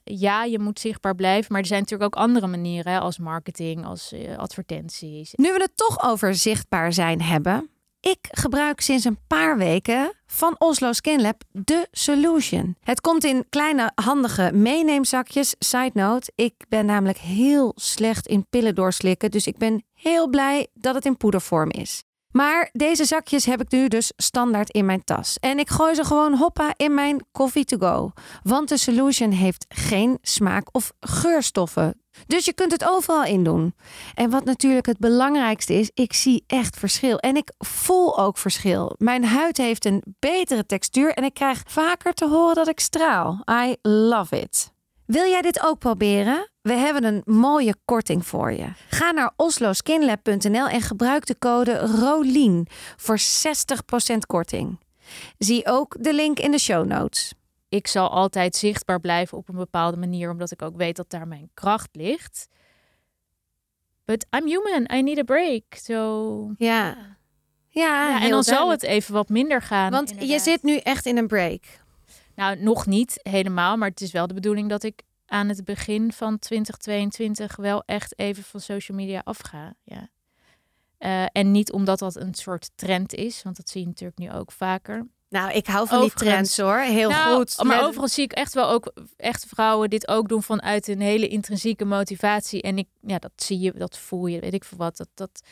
[0.05, 3.85] ja, je moet zichtbaar blijven, maar er zijn natuurlijk ook andere manieren, hè, als marketing,
[3.85, 5.33] als uh, advertenties.
[5.35, 7.71] Nu we het toch over zichtbaar zijn hebben,
[8.03, 12.77] ik gebruik sinds een paar weken van Oslo Skin Lab de Solution.
[12.81, 15.55] Het komt in kleine handige meeneemzakjes.
[15.59, 20.67] Side note, ik ben namelijk heel slecht in pillen doorslikken, dus ik ben heel blij
[20.75, 22.03] dat het in poedervorm is.
[22.33, 25.39] Maar deze zakjes heb ik nu dus standaard in mijn tas.
[25.41, 28.13] En ik gooi ze gewoon hoppa in mijn coffee to go.
[28.43, 32.01] Want de Solution heeft geen smaak of geurstoffen.
[32.27, 33.75] Dus je kunt het overal in doen.
[34.15, 37.19] En wat natuurlijk het belangrijkste is, ik zie echt verschil.
[37.19, 38.95] En ik voel ook verschil.
[38.99, 43.45] Mijn huid heeft een betere textuur en ik krijg vaker te horen dat ik straal.
[43.51, 44.72] I love it.
[45.07, 46.51] Wil jij dit ook proberen?
[46.63, 48.73] We hebben een mooie korting voor je.
[48.89, 53.19] Ga naar osloskinlab.nl en gebruik de code ROLIEN voor
[54.15, 54.79] 60% korting.
[55.39, 57.35] Zie ook de link in de show notes.
[57.69, 61.29] Ik zal altijd zichtbaar blijven op een bepaalde manier, omdat ik ook weet dat daar
[61.29, 62.49] mijn kracht ligt.
[64.05, 65.63] But I'm human, I need a break.
[65.71, 66.97] So, ja.
[67.69, 69.91] Ja, ja en dan zal het even wat minder gaan.
[69.91, 71.61] Want je zit nu echt in een break.
[72.35, 76.13] Nou, nog niet helemaal, maar het is wel de bedoeling dat ik aan het begin
[76.13, 79.75] van 2022 wel echt even van social media afga.
[79.85, 80.09] Ja.
[80.99, 84.33] Uh, en niet omdat dat een soort trend is, want dat zie je natuurlijk nu
[84.33, 85.07] ook vaker.
[85.29, 86.79] Nou, ik hou van die trends hoor.
[86.79, 87.63] Heel nou, goed.
[87.63, 91.29] Maar overigens zie ik echt wel ook echt vrouwen dit ook doen vanuit een hele
[91.29, 92.63] intrinsieke motivatie.
[92.63, 94.97] En ik, ja, dat zie je, dat voel je, weet ik veel wat.
[94.97, 95.43] Dat, dat,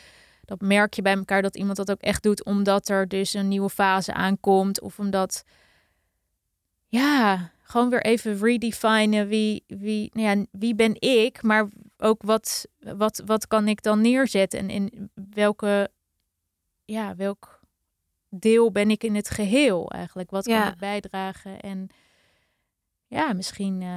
[0.45, 3.47] dat merk je bij elkaar dat iemand dat ook echt doet, omdat er dus een
[3.47, 4.81] nieuwe fase aankomt.
[4.81, 5.43] Of omdat
[6.91, 12.67] ja, gewoon weer even redefinen wie, wie, nou ja, wie ben ik, maar ook wat,
[12.79, 15.91] wat, wat kan ik dan neerzetten en in welke,
[16.85, 17.59] ja, welk
[18.29, 20.29] deel ben ik in het geheel eigenlijk?
[20.29, 21.59] Wat kan ik bijdragen?
[21.59, 21.89] En
[23.13, 23.89] ja, misschien uh,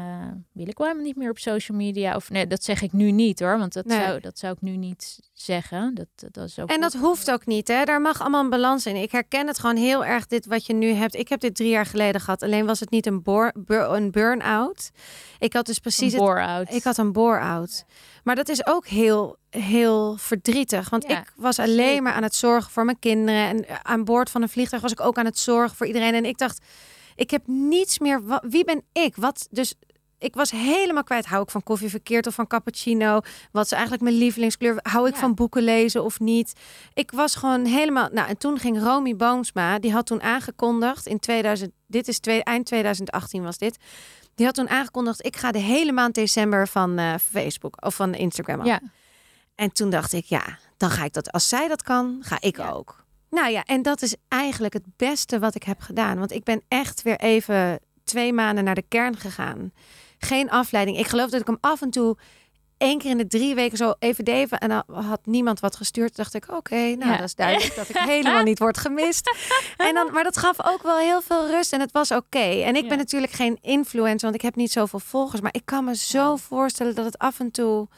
[0.53, 2.15] wil ik wel helemaal niet meer op social media.
[2.15, 3.59] Of nee, dat zeg ik nu niet hoor.
[3.59, 5.95] Want dat, zou, dat zou ik nu niet zeggen.
[5.95, 7.69] Dat, dat is ook en dat hoeft ook niet.
[7.69, 7.85] Hè?
[7.85, 8.97] Daar mag allemaal een balans in.
[8.97, 11.15] Ik herken het gewoon heel erg, dit wat je nu hebt.
[11.15, 12.43] Ik heb dit drie jaar geleden gehad.
[12.43, 13.23] Alleen was het niet een,
[13.67, 14.91] een burn-out.
[15.39, 16.13] Ik had dus precies.
[16.13, 16.73] Een bore-out.
[16.73, 17.85] Ik had een bore-out.
[18.25, 20.91] Maar dat is ook heel, heel verdrietig.
[20.91, 23.47] Want ik was alleen maar aan het zorgen voor mijn kinderen.
[23.49, 26.15] En aan boord van een vliegtuig was ik ook aan het zorgen voor iedereen.
[26.15, 26.65] En ik dacht
[27.17, 28.41] ik heb niets meer.
[28.43, 29.17] Wie ben ik?
[29.17, 29.75] Wat dus.
[30.19, 31.27] Ik was helemaal kwijt.
[31.27, 33.21] Hou ik van koffie verkeerd of van cappuccino?
[33.53, 34.79] Wat is eigenlijk mijn lievelingskleur?
[34.83, 36.53] Hou ik van boeken lezen of niet?
[36.95, 38.09] Ik was gewoon helemaal.
[38.13, 39.79] Nou, en toen ging Romy Boomsma.
[39.79, 41.73] Die had toen aangekondigd in 2000.
[41.87, 43.77] Dit is twee, eind 2018 was dit.
[44.35, 45.27] Die had toen aangekondigd.
[45.27, 48.67] Ik ga de hele maand december van uh, Facebook of van Instagram af.
[48.67, 48.81] Ja.
[49.55, 51.33] En toen dacht ik, ja, dan ga ik dat.
[51.33, 53.04] Als zij dat kan, ga ik ook.
[53.35, 56.19] Nou ja, en dat is eigenlijk het beste wat ik heb gedaan.
[56.19, 59.73] Want ik ben echt weer even twee maanden naar de kern gegaan.
[60.19, 60.99] Geen afleiding.
[60.99, 62.17] Ik geloof dat ik hem af en toe
[62.79, 64.51] één keer in de drie weken zo even deed.
[64.59, 66.17] En dan had niemand wat gestuurd.
[66.17, 67.17] dacht ik, oké, nou Ja.
[67.17, 69.31] dat is duidelijk dat ik helemaal niet word gemist.
[69.77, 72.39] En dan, maar dat gaf ook wel heel veel rust en het was oké.
[72.39, 72.89] En ik Ja.
[72.89, 75.41] ben natuurlijk geen influencer, want ik heb niet zoveel volgers.
[75.41, 77.89] Maar ik kan me zo voorstellen dat het af en toe...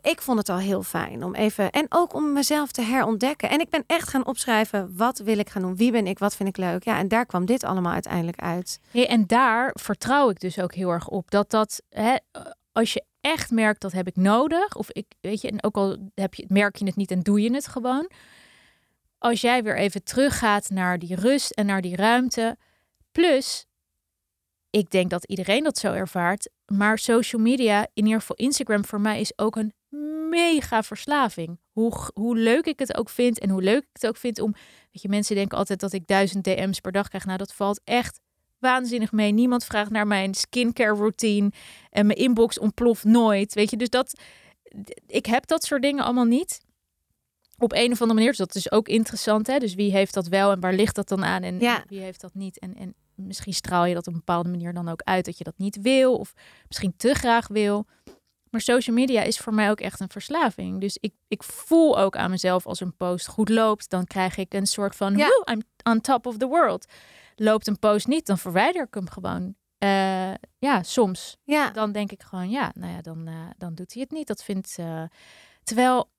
[0.00, 1.70] Ik vond het al heel fijn om even...
[1.70, 3.50] En ook om mezelf te herontdekken.
[3.50, 5.76] En ik ben echt gaan opschrijven, wat wil ik gaan doen?
[5.76, 6.18] Wie ben ik?
[6.18, 6.84] Wat vind ik leuk?
[6.84, 8.80] Ja, en daar kwam dit allemaal uiteindelijk uit.
[8.90, 11.30] Hey, en daar vertrouw ik dus ook heel erg op.
[11.30, 12.16] Dat dat, hè,
[12.72, 16.10] als je echt merkt dat heb ik nodig, of ik, weet je, en ook al
[16.14, 18.10] heb je, merk je het niet en doe je het gewoon.
[19.18, 22.56] Als jij weer even teruggaat naar die rust en naar die ruimte.
[23.12, 23.66] Plus,
[24.70, 26.50] ik denk dat iedereen dat zo ervaart.
[26.66, 29.72] Maar social media, in ieder geval Instagram, voor mij is ook een
[30.30, 31.58] mega verslaving.
[31.72, 34.52] Hoe, hoe leuk ik het ook vind en hoe leuk ik het ook vind om.
[34.92, 37.24] Weet je, mensen denken altijd dat ik duizend DM's per dag krijg.
[37.24, 38.20] Nou, dat valt echt
[38.58, 39.32] waanzinnig mee.
[39.32, 41.52] Niemand vraagt naar mijn skincare routine
[41.90, 43.54] en mijn inbox ontploft nooit.
[43.54, 44.20] Weet je, dus dat
[45.06, 46.60] ik heb dat soort dingen allemaal niet.
[47.58, 48.28] Op een of andere manier.
[48.28, 49.46] Dus dat is ook interessant.
[49.46, 49.58] Hè?
[49.58, 51.42] Dus wie heeft dat wel en waar ligt dat dan aan?
[51.42, 51.84] En Ja.
[51.88, 52.58] wie heeft dat niet?
[52.58, 55.44] En, en misschien straal je dat op een bepaalde manier dan ook uit dat je
[55.44, 56.16] dat niet wil.
[56.16, 56.32] Of
[56.68, 57.86] misschien te graag wil.
[58.50, 60.80] Maar social media is voor mij ook echt een verslaving.
[60.80, 63.90] Dus ik, ik voel ook aan mezelf als een post goed loopt.
[63.90, 65.26] Dan krijg ik een soort van, Ja.
[65.26, 66.86] "Woe, I'm on top of the world.
[67.36, 69.54] Loopt een post niet, dan verwijder ik hem gewoon.
[69.78, 71.36] Eh, ja, soms.
[71.44, 74.26] Ja, Dan denk ik gewoon, ja, nou ja, dan, eh, dan doet hij het niet.
[74.26, 74.74] Dat vindt...
[74.78, 75.02] eh,
[75.62, 76.10] terwijl,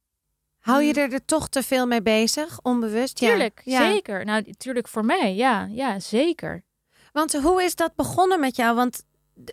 [0.59, 3.19] hou je er, er toch te veel mee bezig, onbewust?
[3.19, 3.27] Ja.
[3.29, 3.91] tuurlijk, Ja.
[3.91, 4.25] zeker.
[4.25, 6.63] Nou, tuurlijk voor mij, ja, ja, zeker.
[7.11, 8.75] Want hoe is dat begonnen met jou?
[8.75, 9.03] Want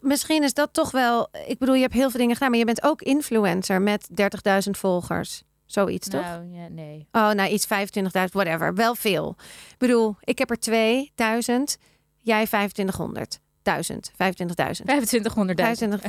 [0.01, 1.29] misschien is dat toch wel...
[1.47, 4.71] Ik bedoel, je hebt heel veel dingen gedaan, maar je bent ook influencer met 30.000
[4.71, 5.43] volgers.
[5.67, 6.21] Zoiets, toch?
[6.21, 7.09] Nou, ja, nee.
[7.13, 8.75] Oh, nou iets 25.000, whatever.
[8.75, 9.35] Wel veel.
[9.71, 11.77] Ik bedoel, ik heb er 2000,
[12.17, 13.39] jij 2500.
[13.63, 14.17] 1000, 25.000.
[14.17, 16.01] 2500 25,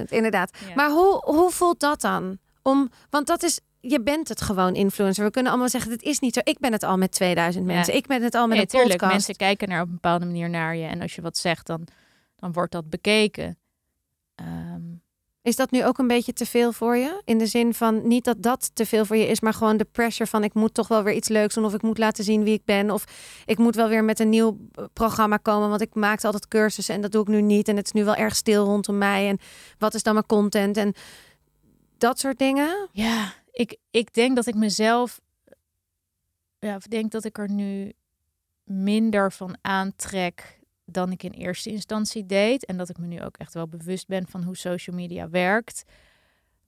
[0.00, 0.50] 2500.000, inderdaad.
[0.68, 0.74] Ja.
[0.74, 2.38] Maar hoe, hoe voelt dat dan?
[2.62, 5.24] Om, want dat is, je bent het gewoon influencer.
[5.24, 6.40] We kunnen allemaal zeggen, dit is niet zo.
[6.44, 7.72] Ik ben het al met 2000 Ja.
[7.74, 7.94] mensen.
[7.94, 8.90] Ik ben het al met Nee, een tuurlijk.
[8.90, 9.12] podcast.
[9.12, 10.86] Mensen kijken naar op een bepaalde manier naar je.
[10.86, 11.86] En als je wat zegt, dan,
[12.38, 13.58] dan wordt dat bekeken.
[14.34, 14.82] Ehm,
[15.42, 17.22] Is dat nu ook een beetje te veel voor je?
[17.24, 19.84] In de zin van niet dat dat te veel voor je is, maar gewoon de
[19.84, 22.44] pressure van ik moet toch wel weer iets leuks doen of ik moet laten zien
[22.44, 23.04] wie ik ben of
[23.46, 24.58] ik moet wel weer met een nieuw
[24.92, 27.86] programma komen, want ik maakte altijd cursussen en dat doe ik nu niet en het
[27.86, 29.38] is nu wel erg stil rondom mij en
[29.78, 30.94] wat is dan mijn content en
[31.98, 32.88] dat soort dingen?
[32.92, 35.20] ja, ik, ik denk dat ik mezelf...
[36.58, 37.92] Ja, of denk dat ik er nu
[38.64, 40.57] minder van aantrek
[40.90, 42.64] dan ik in eerste instantie deed.
[42.64, 45.84] En dat ik me nu ook echt wel bewust ben van hoe social media werkt.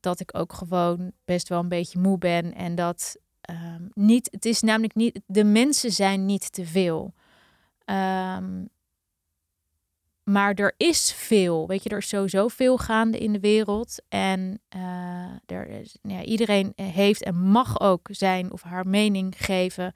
[0.01, 2.55] Dat ik ook gewoon best wel een beetje moe ben.
[2.55, 7.15] En dat ehm, niet, het is namelijk niet, de mensen zijn niet te veel.
[7.85, 8.65] Ehm,
[10.23, 14.03] maar er is veel, weet je, er is sowieso veel gaande in de wereld.
[14.09, 19.35] En eh, er is, nou ja, iedereen heeft en mag ook zijn of haar mening
[19.37, 19.95] geven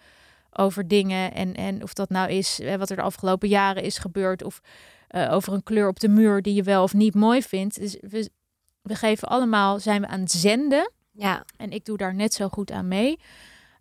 [0.58, 1.34] over dingen.
[1.34, 4.42] En, en of dat nou is wat er de afgelopen jaren is gebeurd.
[4.42, 4.60] Of
[5.08, 7.80] eh, over een kleur op de muur die je wel of niet mooi vindt.
[7.80, 8.30] Dus we,
[8.82, 10.92] we geven allemaal, zijn we aan het zenden.
[11.12, 13.18] Ja, En ik doe daar net zo goed aan mee.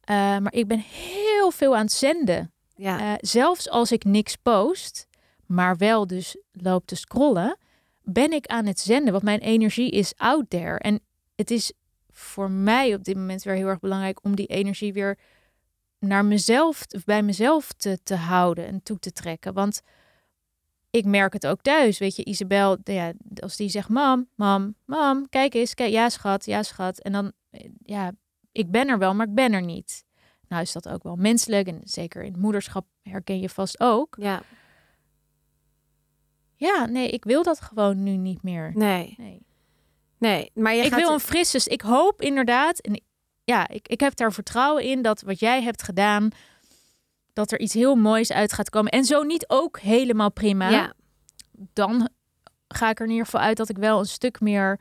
[0.01, 2.51] Eh, maar ik ben heel veel aan het zenden.
[2.75, 5.07] ja, Eh, zelfs als ik niks post,
[5.45, 7.57] maar wel dus loop te scrollen,
[8.01, 9.12] ben ik aan het zenden.
[9.12, 10.77] Want mijn energie is out there.
[10.77, 10.99] En
[11.36, 11.73] het is
[12.09, 15.17] voor mij op dit moment weer heel erg belangrijk om die energie weer
[16.04, 19.54] naar mezelf, of bij mezelf te, te houden en toe te trekken.
[19.54, 19.82] Want
[20.89, 21.98] ik merk het ook thuis.
[21.98, 26.46] Weet je, Isabel, ja, als die zegt: Mam, mam, mam, kijk eens, kijk, ja, schat,
[26.46, 27.00] ja, schat.
[27.00, 28.12] En dan, eh, ja,
[28.52, 30.04] ik ben er wel, maar ik ben er niet.
[30.48, 34.16] Nou is dat ook wel menselijk en zeker in het moederschap herken je vast ook.
[34.20, 34.42] ja,
[36.56, 38.72] Ja, nee, ik wil dat gewoon nu niet meer.
[38.76, 39.46] nee, Nee.
[40.18, 40.52] nee.
[40.54, 41.00] Maar je Ik gaat...
[41.00, 41.70] wil een frisse.
[41.70, 43.04] Ik hoop inderdaad, en ik-
[43.43, 46.29] ja, ik, ik heb daar vertrouwen in dat wat jij hebt gedaan,
[47.34, 48.91] dat er iets heel moois uit gaat komen.
[48.91, 50.69] En zo niet ook helemaal prima.
[50.69, 50.93] Ja,
[51.73, 52.10] Dan
[52.67, 54.79] ga ik er in ieder geval uit dat ik wel een stuk meer,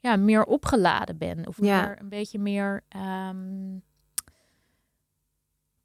[0.00, 1.46] ja, meer opgeladen ben.
[1.46, 1.80] Of Ja.
[1.86, 3.76] meer, een beetje meer, ehm,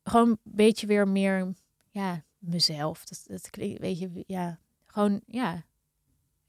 [0.03, 1.53] gewoon een beetje weer meer,
[1.91, 3.05] ja, mezelf.
[3.05, 5.63] Dat, dat klinkt, weet je, ja, gewoon, ja,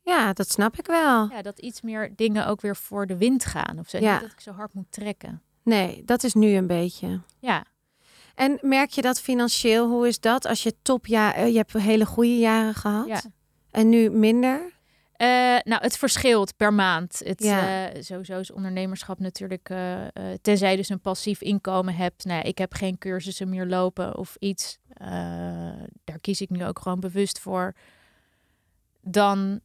[0.03, 1.29] ja, dat snap ik wel.
[1.31, 3.99] ja, dat iets meer dingen ook weer voor de wind gaan of zo.
[3.99, 4.13] Ja.
[4.13, 5.43] Niet dat ik zo hard moet trekken.
[5.63, 7.21] Nee, dat is nu een beetje.
[7.39, 7.65] Ja,
[8.35, 9.89] En merk je dat financieel?
[9.89, 13.21] Hoe is dat als je topjaar, eh, je hebt hele goede jaren gehad ja.
[13.71, 14.71] en nu minder?
[15.13, 15.29] Eh,
[15.65, 17.21] nou, het verschilt per maand.
[17.25, 17.91] Het, Ja.
[17.93, 20.07] eh, sowieso is ondernemerschap natuurlijk, eh,
[20.43, 22.25] tenzij je dus een passief inkomen hebt.
[22.25, 24.79] Nou, ja, ik heb geen cursussen meer lopen of iets.
[26.05, 27.75] Daar kies ik nu ook gewoon bewust voor.
[29.05, 29.61] dan,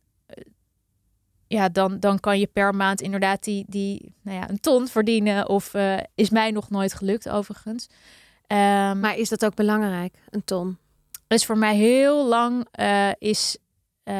[1.47, 5.49] ja, dan, dan kan je per maand inderdaad die, die nou ja, een ton verdienen.
[5.49, 7.87] Of eh, is mij nog nooit gelukt overigens.
[8.47, 10.77] Ehm, Maar is dat ook belangrijk, een ton?
[11.27, 13.57] is voor mij heel lang eh, is,
[14.03, 14.15] eh,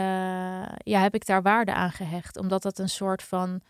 [0.78, 2.38] ja, heb ik daar waarde aan gehecht.
[2.38, 3.62] Omdat dat een soort van.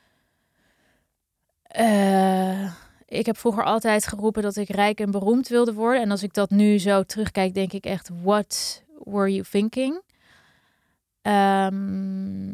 [3.06, 6.02] ik heb vroeger altijd geroepen dat ik rijk en beroemd wilde worden.
[6.02, 10.02] En als ik dat nu zo terugkijk, denk ik echt: what were you thinking?
[11.22, 12.52] Ehm,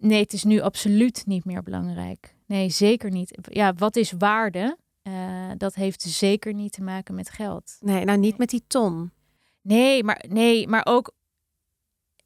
[0.00, 2.34] nee, het is nu absoluut niet meer belangrijk.
[2.46, 3.38] Nee, zeker niet.
[3.42, 4.76] Ja, wat is waarde?
[5.02, 7.76] Eh, dat heeft zeker niet te maken met geld.
[7.80, 9.12] Nee, nou niet met die ton.
[9.62, 11.12] Nee, maar, nee, maar ook.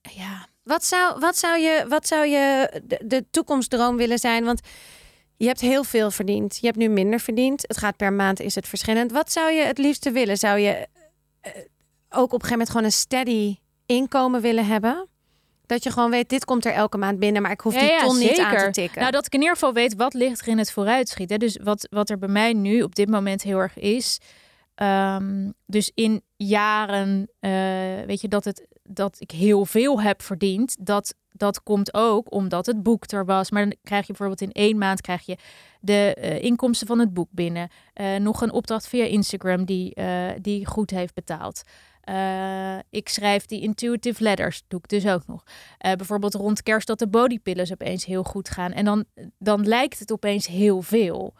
[0.00, 4.44] Ja, Wat zou, wat zou je, wat zou je de, de toekomstdroom willen zijn?
[4.44, 4.60] Want
[5.36, 6.56] je hebt heel veel verdiend.
[6.60, 7.62] Je hebt nu minder verdiend.
[7.62, 9.12] Het gaat per maand, is het verschillend.
[9.12, 10.36] Wat zou je het liefste willen?
[10.36, 10.88] Zou je
[11.40, 11.52] eh,
[12.08, 13.56] ook op een gegeven moment gewoon een steady
[13.86, 15.08] inkomen willen hebben?
[15.66, 17.90] Dat je gewoon weet, dit komt er elke maand binnen, maar ik hoef Ja, die
[17.90, 19.00] ja, ton niet aan te tikken.
[19.00, 21.30] nou dat ik in ieder geval weet wat ligt er in het vooruitschiet.
[21.30, 21.36] Hè?
[21.36, 24.18] Dus wat, wat er bij mij nu op dit moment heel erg is.
[24.74, 27.50] Ehm, dus in jaren, eh,
[28.06, 30.86] weet je, dat, het, dat ik heel veel heb verdiend.
[30.86, 33.50] Dat, dat komt ook omdat het boek er was.
[33.50, 35.36] Maar dan krijg je bijvoorbeeld in één maand krijg je
[35.80, 37.68] de eh, inkomsten van het boek binnen.
[37.92, 39.96] Eh, nog een opdracht via Instagram die,
[40.40, 41.62] die goed heeft betaald.
[42.90, 45.42] Ik schrijf die intuitive letters, doe ik dus ook nog.
[45.78, 48.72] Bijvoorbeeld rond kerst dat de bodypillers opeens heel goed gaan.
[48.72, 49.04] En dan,
[49.38, 51.34] dan lijkt het opeens heel veel.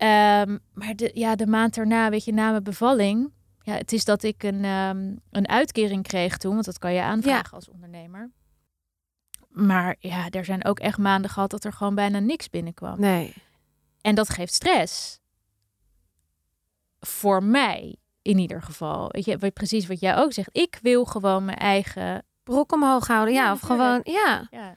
[0.00, 3.32] Ehm, maar de, ja, de maand daarna, weet je, na mijn bevalling...
[3.62, 6.52] Ja, het is dat ik een, ehm, een uitkering kreeg toen.
[6.52, 8.30] Want dat kan je aanvragen als ondernemer.
[9.48, 13.00] Maar ja, er zijn ook echt maanden gehad dat er gewoon bijna niks binnenkwam.
[13.00, 13.34] nee.
[14.00, 15.20] En dat geeft stress.
[17.00, 19.08] Voor mij in ieder geval.
[19.08, 20.48] Weet je, precies wat jij ook zegt.
[20.52, 22.24] Ik wil gewoon mijn eigen...
[22.42, 23.44] Broek omhoog houden, ja.
[23.44, 24.46] Ja, of gewoon, ja.
[24.50, 24.76] Ja.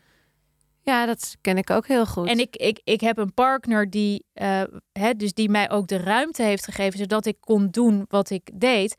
[0.85, 2.27] Ja, dat ken ik ook heel goed.
[2.27, 5.97] En ik, ik, ik heb een partner die, eh, hè, dus die mij ook de
[5.97, 8.95] ruimte heeft gegeven, zodat ik kon doen wat ik deed.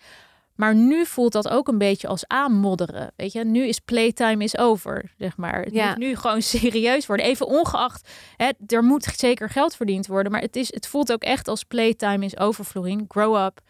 [0.54, 3.12] Maar nu voelt dat ook een beetje als aanmodderen.
[3.16, 5.62] Weet je, nu is playtime is over, zeg maar.
[5.62, 5.88] Het Ja.
[5.88, 7.26] moet nu gewoon serieus worden.
[7.26, 10.32] Even ongeacht, hè, er moet zeker geld verdiend worden.
[10.32, 13.04] Maar het, is, het voelt ook echt als playtime is over, Florien.
[13.08, 13.60] Grow up.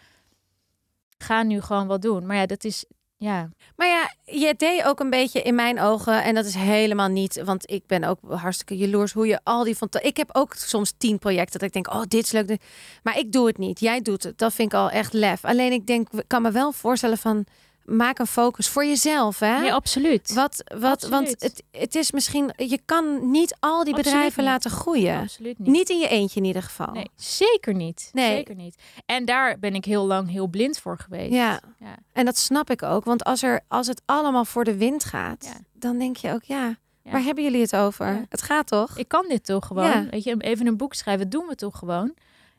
[1.18, 2.26] Ga nu gewoon wat doen.
[2.26, 2.84] Maar ja, dat is,
[3.16, 3.48] ja.
[3.76, 7.42] Maar ja, je deed ook een beetje in mijn ogen, en dat is helemaal niet,
[7.44, 9.88] want ik ben ook hartstikke jaloers hoe je al die van.
[10.00, 12.60] Ik heb ook soms tien projecten dat ik denk, oh, dit is leuk.
[13.02, 13.80] Maar ik doe het niet.
[13.80, 14.38] Jij doet het.
[14.38, 15.44] Dat vind ik al echt lef.
[15.44, 17.46] Alleen ik denk, ik kan me wel voorstellen van,
[17.84, 19.58] maak een focus voor jezelf, hè?
[19.60, 20.32] Nee, absoluut.
[20.34, 25.20] Wat, wat, want het, het is misschien, je kan niet al die bedrijven laten groeien.
[25.20, 25.68] Absoluut niet.
[25.68, 26.92] Niet in je eentje in ieder geval.
[26.92, 28.08] Nee, zeker niet.
[28.12, 28.36] Nee.
[28.36, 28.76] Zeker niet.
[29.06, 31.32] En daar ben ik heel lang heel blind voor geweest.
[31.32, 31.60] Ja.
[31.78, 31.96] Ja.
[32.12, 33.04] En dat snap ik ook.
[33.04, 35.60] Want als, er, als het allemaal voor de wind gaat, Ja.
[35.72, 37.10] dan denk je ook, ja, Ja.
[37.10, 38.06] waar hebben jullie het over?
[38.06, 38.24] Ja.
[38.28, 38.98] Het gaat toch?
[38.98, 39.84] Ik kan dit toch gewoon.
[39.84, 40.06] Ja.
[40.10, 42.14] Weet je, even een boek schrijven, doen we toch gewoon.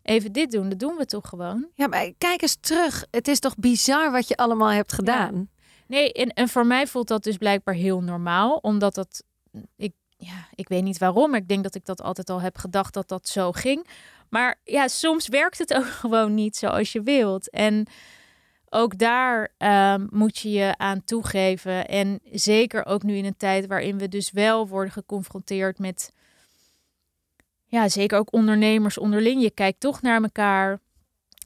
[0.05, 1.67] Even dit doen, dat doen we toch gewoon.
[1.73, 3.05] Ja, maar kijk eens terug.
[3.11, 5.49] Het is toch bizar wat je allemaal hebt gedaan.
[5.87, 8.57] Nee, en, en voor mij voelt dat dus blijkbaar heel normaal.
[8.57, 9.23] Omdat dat,
[9.75, 11.29] ik, ja, ik weet niet waarom.
[11.29, 13.87] Maar ik denk dat ik dat altijd al heb gedacht dat dat zo ging.
[14.29, 17.49] Maar ja, soms werkt het ook gewoon niet zoals je wilt.
[17.49, 17.87] En
[18.69, 21.87] ook daar ehm, moet je je aan toegeven.
[21.87, 26.13] En zeker ook nu in een tijd waarin we dus wel worden geconfronteerd met...
[27.65, 29.41] Ja, zeker ook ondernemers onderling.
[29.41, 30.79] Je kijkt toch naar elkaar.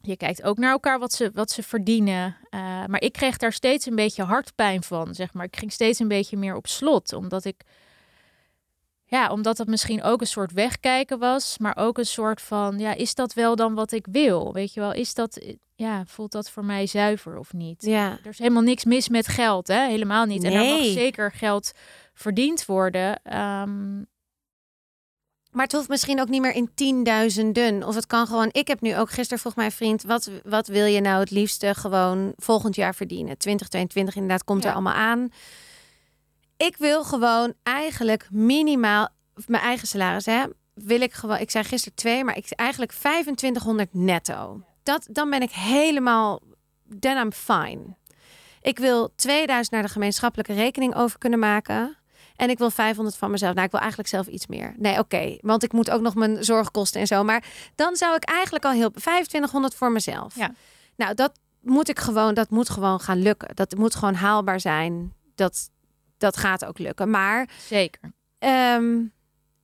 [0.01, 2.37] Je kijkt ook naar elkaar wat ze, wat ze verdienen.
[2.49, 5.45] Eh, maar ik kreeg daar steeds een beetje hartpijn van, zeg maar.
[5.45, 7.61] Ik ging steeds een beetje meer op slot, omdat ik...
[9.05, 12.93] Ja, omdat dat misschien ook een soort wegkijken was, maar ook een soort van, ja,
[12.93, 14.53] is dat wel dan wat ik wil?
[14.53, 15.41] Weet je wel, is dat,
[15.75, 17.83] ja, voelt dat voor mij zuiver of niet?
[17.85, 18.11] Ja.
[18.23, 19.87] Er is helemaal niks mis met geld, hè?
[19.87, 20.43] Helemaal niet.
[20.43, 21.71] En er mag zeker geld
[22.13, 23.21] verdiend worden.
[23.23, 24.01] Ehm,
[25.51, 27.83] Maar het hoeft misschien ook niet meer in tienduizenden.
[27.83, 28.49] Of het kan gewoon.
[28.51, 31.75] Ik heb nu ook gisteren vroeg mijn vriend: wat, wat wil je nou het liefste
[31.75, 33.37] gewoon volgend jaar verdienen?
[33.37, 35.29] 2022 inderdaad komt er allemaal aan.
[36.57, 39.09] Ik wil gewoon eigenlijk minimaal
[39.45, 40.43] mijn eigen salaris hè.
[40.73, 41.37] Wil ik gewoon.
[41.37, 44.61] Ik zei gisteren twee, maar ik eigenlijk 2500 netto.
[44.83, 46.41] Dat dan ben ik helemaal.
[46.99, 47.97] Then I'm fine.
[48.61, 51.97] Ik wil 2000 naar de gemeenschappelijke rekening over kunnen maken.
[52.39, 53.53] En ik wil 500 van mezelf.
[53.53, 54.73] Nou, ik wil eigenlijk zelf iets meer.
[54.77, 55.37] Nee, oké.
[55.41, 57.23] want ik moet ook nog mijn zorgkosten en zo.
[57.23, 57.43] Maar
[57.75, 60.35] dan zou ik eigenlijk al heel 2500 voor mezelf.
[60.35, 60.51] Ja.
[60.95, 62.33] Nou, dat moet ik gewoon.
[62.33, 63.55] Dat moet gewoon gaan lukken.
[63.55, 65.13] Dat moet gewoon haalbaar zijn.
[65.35, 65.69] Dat,
[66.17, 67.09] dat gaat ook lukken.
[67.09, 68.11] Maar zeker.
[68.39, 69.03] ehm,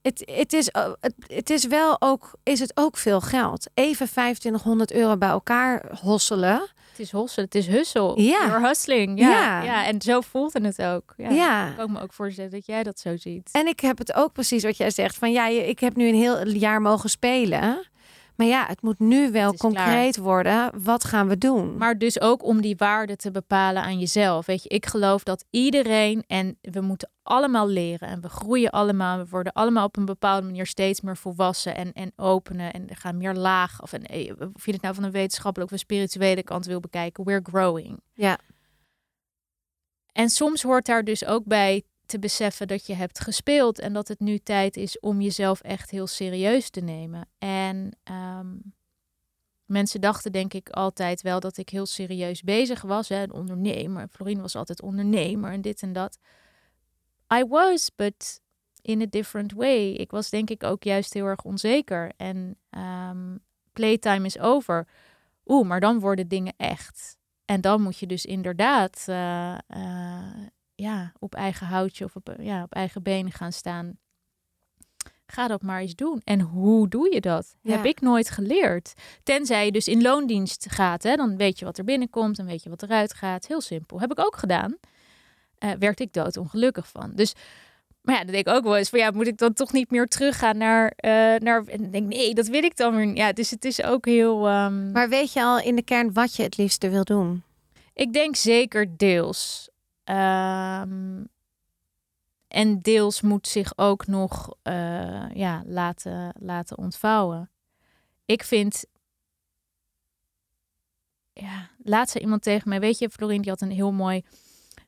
[0.01, 0.69] het, het, is,
[0.99, 3.67] het, het is wel ook, is het ook veel geld.
[3.73, 6.67] Even 2500 euro bij elkaar hosselen.
[6.95, 8.19] Het is hossen, het is hussel.
[8.19, 8.45] Ja.
[8.47, 9.19] You're hustling.
[9.19, 9.29] Ja.
[9.29, 9.63] Ja.
[9.63, 9.85] ja.
[9.85, 11.13] en zo voelde het ook.
[11.17, 11.29] Ja.
[11.29, 11.67] Ja.
[11.69, 13.49] Ik kan me ook voorstellen dat jij dat zo ziet.
[13.51, 15.15] En ik heb het ook precies wat jij zegt.
[15.15, 17.85] Van ja, ik heb nu een heel jaar mogen spelen.
[18.36, 20.83] Maar ja, het moet nu wel concreet worden.
[20.83, 21.77] Wat gaan we doen?
[21.77, 24.45] Maar dus ook om die waarde te bepalen aan jezelf.
[24.45, 29.17] Weet je, ik geloof dat iedereen en we moeten allemaal leren en we groeien allemaal.
[29.17, 32.95] We worden allemaal op een bepaalde manier steeds meer volwassen en, en openen en er
[32.95, 33.81] gaan meer laag.
[33.81, 36.79] Of, en, eh, of je het nou van een wetenschappelijke of een spirituele kant wil
[36.79, 37.23] bekijken.
[37.23, 37.99] We're growing.
[38.13, 38.39] Ja.
[40.11, 44.07] En soms hoort daar dus ook bij te beseffen dat je hebt gespeeld en dat
[44.07, 47.27] het nu tijd is om jezelf echt heel serieus te nemen.
[47.37, 48.55] En ehm,
[49.65, 53.09] mensen dachten denk ik altijd wel dat ik heel serieus bezig was.
[53.09, 53.23] Hè?
[53.23, 54.07] Een ondernemer.
[54.11, 56.17] Florine was altijd ondernemer en dit en dat.
[57.33, 58.41] I was, but
[58.81, 59.91] in a different way.
[59.91, 62.11] Ik was denk ik ook juist heel erg onzeker.
[62.17, 63.37] En ehm,
[63.73, 64.87] playtime is over.
[65.45, 67.17] Oeh, maar dan worden dingen echt.
[67.45, 72.63] En dan moet je dus inderdaad eh, eh, ja, op eigen houtje of op, ja,
[72.63, 73.97] op eigen benen gaan staan.
[75.28, 76.21] Ga dat maar eens doen.
[76.23, 77.55] En hoe doe je dat?
[77.61, 77.76] Ja.
[77.76, 78.93] Heb ik nooit geleerd.
[79.23, 81.03] Tenzij je dus in loondienst gaat.
[81.03, 81.15] Hè?
[81.15, 83.47] Dan weet je wat er binnenkomt en weet je wat eruit gaat.
[83.47, 83.99] Heel simpel.
[83.99, 84.78] Heb ik ook gedaan.
[85.57, 87.11] Eh werd ik doodongelukkig van.
[87.15, 87.34] Dus,
[88.01, 89.91] maar ja, dan denk ik ook wel eens van ja, moet ik dan toch niet
[89.91, 93.15] meer teruggaan naar, eh, naar en dan denk ik, nee, dat wil ik dan weer.
[93.15, 94.47] Ja, dus het is ook heel.
[94.47, 97.43] ehm, Maar weet je al in de kern wat je het liefste wil doen?
[97.93, 99.69] ik denk zeker deels.
[100.05, 101.23] Ehm,
[102.47, 107.49] en deels moet zich ook nog eh, ja, laten, laten ontvouwen.
[108.25, 108.85] Ik vind.
[111.33, 112.79] Ja, laatst zei iemand tegen mij.
[112.79, 114.21] Weet je, Florien, die had een heel mooi.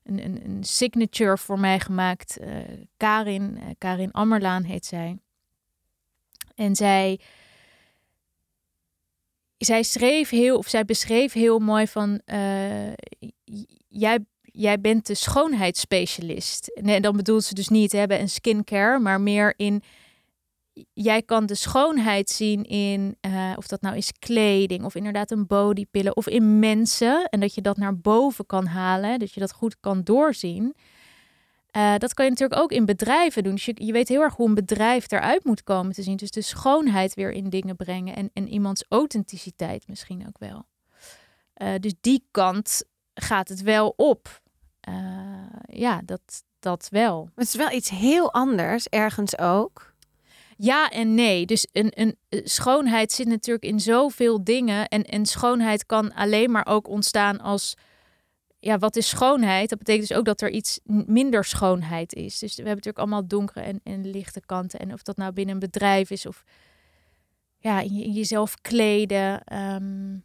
[0.03, 2.37] Een, een, een signature voor mij gemaakt.
[2.37, 2.57] eh,
[2.97, 5.17] Karin, eh, Karin Ammerlaan heet zij.
[6.55, 7.19] En zij.
[9.57, 12.21] Zij schreef heel, of zij beschreef heel mooi van.
[13.87, 14.25] jij,
[14.57, 16.71] jij bent de schoonheidsspecialist.
[16.81, 19.83] Nee, dan bedoelt ze dus niet hebben een skincare, maar meer in.
[20.93, 25.47] Jij kan de schoonheid zien in, eh, of dat nou is kleding, of inderdaad een
[25.47, 27.27] bodypillen, of in mensen.
[27.29, 30.75] En dat je dat naar boven kan halen, dat je dat goed kan doorzien.
[31.67, 33.55] Eh, dat kan je natuurlijk ook in bedrijven doen.
[33.55, 36.15] Dus je, je weet heel erg hoe een bedrijf eruit moet komen te zien.
[36.15, 40.65] Dus de schoonheid weer in dingen brengen en, en iemands authenticiteit misschien ook wel.
[41.53, 42.83] Eh, dus die kant
[43.13, 44.41] gaat het wel op.
[44.87, 44.93] Eh,
[45.79, 47.29] ja, dat, dat wel.
[47.35, 49.93] Het is wel iets heel anders, ergens ook.
[50.57, 51.45] Ja en nee.
[51.45, 54.87] Dus een, een eh, schoonheid zit natuurlijk in zoveel dingen.
[54.87, 57.75] En, en schoonheid kan alleen maar ook ontstaan als.
[58.59, 59.69] Ja, wat is schoonheid?
[59.69, 62.39] Dat betekent dus ook dat er iets minder schoonheid is.
[62.39, 64.79] Dus we hebben natuurlijk allemaal donkere en, en lichte kanten.
[64.79, 66.43] En of dat nou binnen een bedrijf is of
[67.59, 69.43] ja, in, je- in jezelf kleden.
[69.43, 70.15] ehm,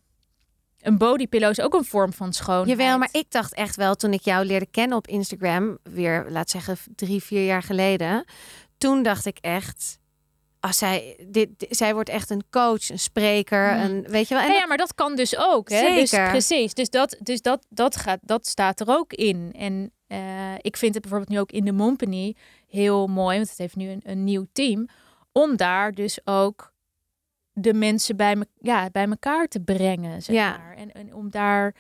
[0.83, 2.69] een bodypillow is ook een vorm van schoonheid.
[2.79, 6.51] Jawel, maar ik dacht echt wel toen ik jou leerde kennen op Instagram, weer laat
[6.51, 8.25] zeggen drie, vier jaar geleden.
[8.79, 9.99] Toen dacht ik echt,
[10.61, 13.81] als zij, dit, dit- zij wordt echt een coach, een spreker, Mm.
[13.81, 14.43] een, weet je wel.
[14.43, 15.69] En Ja, dat- ja, maar dat kan dus ook.
[15.71, 15.95] Hè?
[15.95, 16.31] Dus, Zeker.
[16.31, 16.75] precies.
[16.75, 19.53] Dus, dat, dus dat, dat, gaat, dat staat er ook in.
[19.57, 22.37] En eh, ik vind het bijvoorbeeld nu ook in de Mompany
[22.69, 24.89] heel mooi, want het heeft nu een, een nieuw team,
[25.33, 26.72] om daar dus ook
[27.53, 30.23] de mensen bij, me, ja, bij elkaar te brengen.
[30.23, 30.57] Zeg Ja.
[30.59, 30.77] maar.
[30.77, 31.75] En, en om daar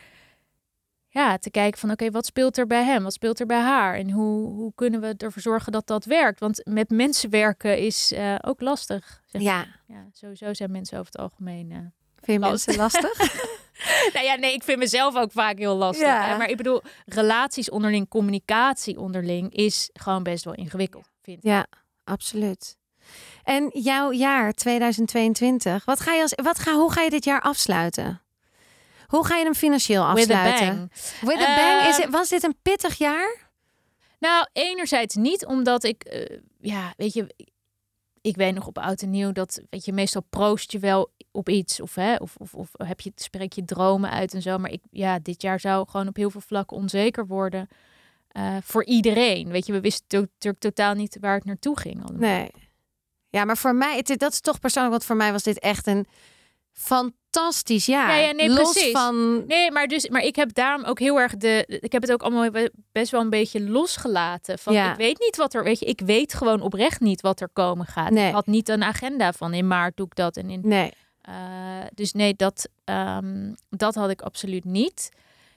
[1.08, 3.02] ja, te kijken van oké, wat speelt er bij hem?
[3.02, 3.94] Wat speelt er bij haar?
[3.94, 6.40] En hoe, hoe kunnen we ervoor zorgen dat dat werkt?
[6.40, 9.22] Want met mensen werken is eh, ook lastig.
[9.26, 9.80] Zeg ja, maar.
[9.86, 11.70] ja, sowieso zijn mensen over het algemeen.
[11.70, 11.78] eh,
[12.22, 12.76] vind je Lastig.
[12.76, 13.34] mensen lastig?
[14.14, 16.06] nou ja, nee, ik vind mezelf ook vaak heel lastig.
[16.06, 16.26] Ja.
[16.28, 16.36] hè.
[16.36, 21.44] Maar ik bedoel, relaties onderling, communicatie onderling is gewoon best wel ingewikkeld, vind ik.
[21.44, 21.66] ja,
[22.04, 22.76] absoluut.
[23.44, 27.40] En jouw jaar 2022, wat ga je als, wat ga, hoe ga je dit jaar
[27.40, 28.20] afsluiten?
[29.06, 30.76] Hoe ga je hem financieel With a afsluiten?
[30.76, 30.90] bang.
[31.20, 31.88] With a bang.
[31.88, 33.50] Is Ehm, het, was dit een pittig jaar?
[34.18, 37.34] Nou, enerzijds niet, omdat ik, eh, ja, weet je,
[38.20, 41.48] ik weet nog op oud en nieuw dat, weet je, meestal proost je wel op
[41.48, 44.58] iets of, hè, of, of, of heb je, spreek je dromen uit en zo.
[44.58, 47.68] Maar ik, ja, dit jaar zou gewoon op heel veel vlakken onzeker worden
[48.28, 49.48] eh, voor iedereen.
[49.48, 51.94] Weet je, we wisten natuurlijk totaal niet waar het naartoe ging.
[52.04, 52.20] allemaal.
[52.20, 52.50] Nee.
[53.32, 55.86] Ja, maar voor mij, het, dat is toch persoonlijk, want voor mij was dit echt
[55.86, 56.06] een
[56.72, 58.18] fantastisch jaar.
[58.18, 58.92] Ja, ja, nee, Los precies.
[58.92, 59.46] van...
[59.46, 61.64] Nee, maar, dus, maar ik heb daarom ook heel erg de.
[61.80, 64.58] Ik heb het ook allemaal be- best wel een beetje losgelaten.
[64.58, 64.90] Van Ja.
[64.90, 65.64] ik weet niet wat er.
[65.64, 68.10] Weet je, ik weet gewoon oprecht niet wat er komen gaat.
[68.10, 68.28] Nee.
[68.28, 70.60] Ik had niet een agenda van in maart doe ik dat en in.
[70.64, 70.92] Nee.
[71.20, 71.34] eh,
[71.94, 75.08] dus nee, dat, ehm, dat had ik absoluut niet.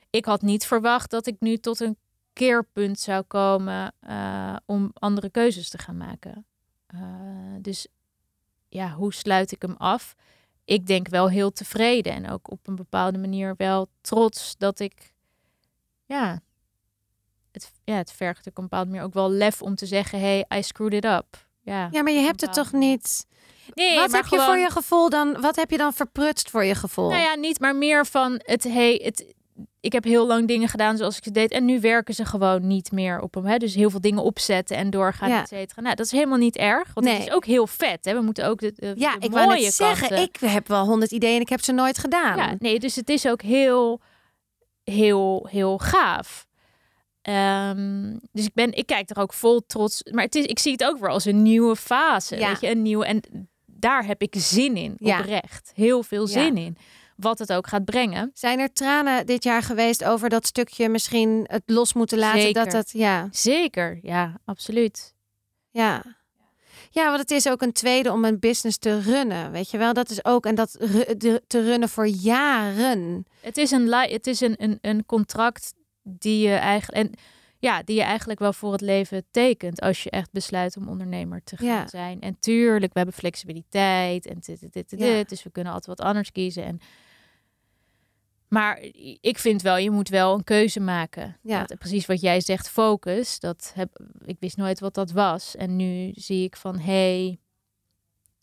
[0.10, 1.98] Ik had niet verwacht dat ik nu tot een
[2.34, 6.46] keerpunt zou komen eh, om andere keuzes te gaan maken.
[6.88, 7.00] Eh,
[7.60, 7.88] dus
[8.70, 10.16] ja, hoe sluit ik hem af?
[10.66, 15.14] ik denk wel heel tevreden en ook op een bepaalde manier wel trots dat ik,
[16.06, 16.40] ja,
[17.52, 20.46] het, ja, het vergt op een bepaalde manier ook wel lef om te zeggen, hey,
[20.56, 21.48] I screwed it up.
[21.62, 23.26] Ja, Ja, maar je hebt het toch niet...
[23.74, 25.42] Nee, wat heb je voor je gevoel dan?
[25.42, 27.10] Wat heb je dan verprutst voor je gevoel?
[27.10, 29.34] Nou ja, niet, maar meer van het, hey, het,
[29.80, 31.52] ik heb heel lang dingen gedaan zoals ik ze deed.
[31.52, 33.46] En nu werken ze gewoon niet meer op hem.
[33.46, 33.58] Hè?
[33.58, 35.42] Dus heel veel dingen opzetten en doorgaan, Ja.
[35.42, 35.82] et cetera.
[35.82, 36.94] Nou, dat is helemaal niet erg.
[36.94, 37.16] Want Nee.
[37.16, 38.06] het is ook heel vet.
[38.06, 38.14] Hè?
[38.14, 40.68] We moeten ook de, de, ja, de ik wou mooie net zeggen, kanten- ik heb
[40.68, 42.38] wel honderd ideeën en ik heb ze nooit gedaan.
[42.38, 44.02] Ja, nee, dus het is ook heel,
[44.84, 46.46] heel, heel gaaf.
[47.22, 50.04] Ehm, dus ik, ben, ik kijk er ook vol trots.
[50.12, 52.38] Maar het is, ik zie het ook weer als een nieuwe fase.
[52.38, 52.48] Ja.
[52.48, 53.06] Weet je, een nieuwe.
[53.06, 53.22] En
[53.66, 55.20] daar heb ik zin in, Ja.
[55.20, 55.72] oprecht.
[55.76, 56.78] Heel veel zin in.
[57.16, 58.32] Wat het ook gaat brengen.
[58.34, 62.42] Zijn er tranen dit jaar geweest over dat stukje misschien het los moeten laten?
[62.42, 62.64] Zeker.
[62.64, 65.14] Dat dat, ja, Zeker, ja, absoluut.
[65.72, 66.04] ja.
[66.92, 69.94] Ja, want het is ook een tweede om een business te runnen, weet je wel?
[69.94, 70.72] Dat is ook, en dat
[71.48, 73.26] te runnen voor jaren.
[73.42, 77.08] Het is een, het is een, een, een contract die je eigenlijk.
[77.08, 77.20] En
[77.60, 81.42] ja, die je eigenlijk wel voor het leven tekent als je echt besluit om ondernemer
[81.44, 81.88] te gaan Ja.
[81.88, 82.22] zijn.
[82.22, 85.06] En tuurlijk, we hebben flexibiliteit en dit, dit, dit, dit, Ja.
[85.06, 86.64] dit, dus we kunnen altijd wat anders kiezen.
[86.66, 86.80] En,
[88.48, 88.80] maar
[89.22, 91.38] ik vind wel, je moet wel een keuze maken.
[91.42, 91.64] Ja.
[91.64, 93.40] Dat, precies wat jij zegt, focus.
[93.40, 95.56] Dat heb, ik wist nooit wat dat was.
[95.56, 97.40] En nu zie ik van, hey,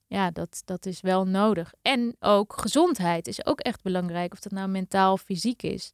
[0.07, 1.73] ja, dat, dat is wel nodig.
[1.83, 4.33] En ook gezondheid is ook echt belangrijk.
[4.33, 5.93] Of dat nou mentaal of fysiek is.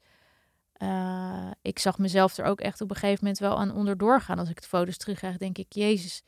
[0.72, 4.38] Eh, ik zag mezelf er ook echt op een gegeven moment wel aan onderdoor gaan.
[4.38, 6.22] Als ik de foto's terugkrijg, denk ik, Jezus,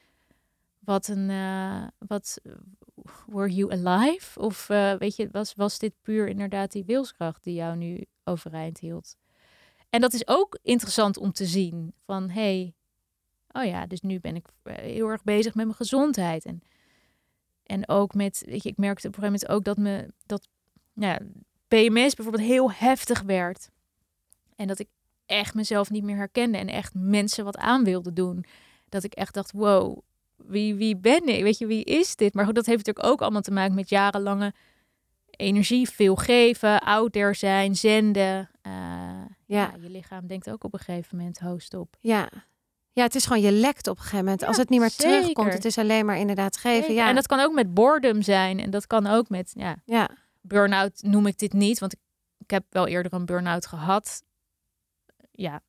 [0.90, 2.40] wat een, eh, wat,
[3.26, 4.40] were you alive?
[4.40, 8.78] Of eh, weet je, was, was dit puur inderdaad die wilskracht die jou nu overeind
[8.78, 9.16] hield?
[9.90, 11.92] En dat is ook interessant om te zien.
[12.04, 12.74] Van, hey,
[13.52, 16.44] oh ja, dus nu ben ik eh, heel erg bezig met mijn gezondheid.
[16.44, 16.62] En,
[17.62, 20.48] en ook met, weet je, ik merkte op een gegeven moment ook dat me, dat,
[20.92, 21.18] ja,
[21.68, 23.70] PMS bijvoorbeeld heel heftig werd.
[24.56, 24.88] En dat ik
[25.26, 28.44] echt mezelf niet meer herkende en echt mensen wat aan wilde doen.
[28.88, 29.98] Dat ik echt dacht, wow,
[30.46, 31.42] wie, wie ben ik?
[31.42, 32.34] Weet je, wie is dit?
[32.34, 34.52] Maar goed, dat heeft natuurlijk ook allemaal te maken met jarenlange
[35.30, 38.50] energie, veel geven, out there zijn, zenden.
[38.62, 38.72] Eh,
[39.46, 39.74] ja.
[39.80, 41.96] je lichaam denkt ook op een gegeven moment host op.
[42.00, 42.28] Ja.
[42.92, 44.40] Ja, het is gewoon, je lekt op een gegeven moment.
[44.40, 45.18] Ja, Als het niet meer zeker.
[45.20, 46.94] terugkomt, het is alleen maar inderdaad geven.
[46.94, 48.60] Ja, En dat kan ook met boredom zijn.
[48.60, 50.10] En dat kan ook met, ja, ja.
[50.40, 51.78] burn-out noem ik dit niet.
[51.78, 51.98] Want ik,
[52.38, 54.22] ik heb wel eerder een burn-out gehad.
[55.32, 55.60] Ja,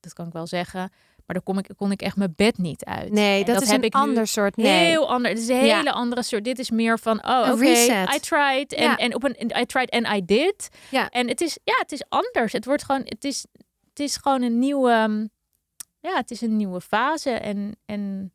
[0.00, 0.90] dat kan ik wel zeggen.
[1.26, 3.10] Maar dan kom ik, kon ik echt mijn bed niet uit.
[3.12, 4.56] Nee, dat, is heb een ik ander soort.
[4.56, 4.86] Nee.
[4.86, 5.30] Heel ander.
[5.30, 5.76] Het is een Ja.
[5.76, 6.44] hele andere soort.
[6.44, 8.14] Dit is meer van, oh, oké, reset.
[8.14, 8.72] I tried.
[8.72, 8.96] En, Ja.
[8.96, 10.68] en op een, I tried and I did.
[10.90, 11.08] Ja.
[11.08, 12.52] En het is, ja, het is anders.
[12.52, 13.44] Het wordt gewoon, het is,
[13.88, 15.30] het is gewoon een nieuwe, um,
[16.00, 17.30] ja, het is een nieuwe fase.
[17.30, 18.32] En, en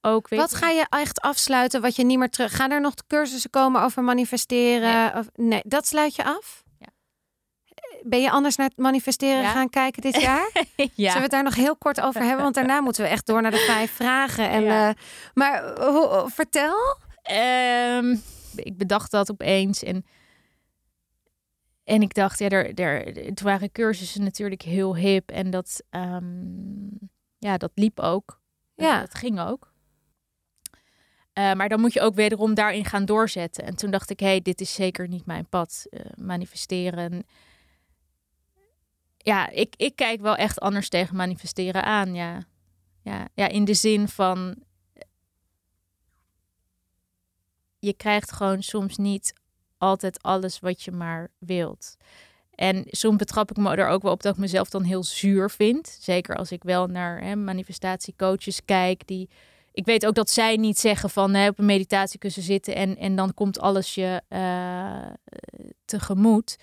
[0.00, 2.56] ook, weet Wat ga je echt afsluiten wat je niet meer terug...
[2.56, 5.14] Gaan er nog cursussen komen over manifesteren?
[5.18, 6.61] Of, nee, dat sluit je af?
[8.04, 9.50] Ben je anders naar het manifesteren Ja.
[9.50, 10.50] gaan kijken dit jaar?
[10.76, 10.86] ja.
[10.96, 12.42] Zullen we het daar nog heel kort over hebben?
[12.42, 14.48] Want daarna moeten we echt door naar de vijf vragen.
[14.50, 14.88] En, Ja.
[14.88, 14.94] eh,
[15.34, 16.76] maar eh, hoe- vertel.
[17.22, 18.16] Ehm,
[18.56, 20.04] ik bedacht dat opeens en
[21.84, 26.86] en ik dacht, ja, er, er, het waren cursussen natuurlijk heel hip en dat, ehm,
[27.38, 28.40] ja, dat liep ook.
[28.74, 29.00] Ja.
[29.00, 29.72] Dat ging ook.
[31.32, 33.64] Eh, maar dan moet je ook wederom daarin gaan doorzetten.
[33.64, 35.86] En toen dacht ik, hé, hey, dit is zeker niet mijn pad.
[36.14, 37.26] manifesteren.
[39.22, 42.42] Ja, ik, ik kijk wel echt anders tegen manifesteren aan, ja.
[43.02, 44.54] Ja, ja in de zin van...
[47.78, 49.34] Je krijgt gewoon soms niet
[49.78, 51.96] altijd alles wat je maar wilt.
[52.54, 55.50] En soms betrap ik me er ook wel op dat ik mezelf dan heel zuur
[55.50, 55.96] vind.
[56.00, 59.06] Zeker als ik wel naar hè, manifestatiecoaches kijk.
[59.06, 59.30] Die,
[59.72, 63.16] ik weet ook dat zij niet zeggen van hè, op een meditatiekussen zitten en, en
[63.16, 65.10] dan komt alles je eh,
[65.84, 66.56] tegemoet.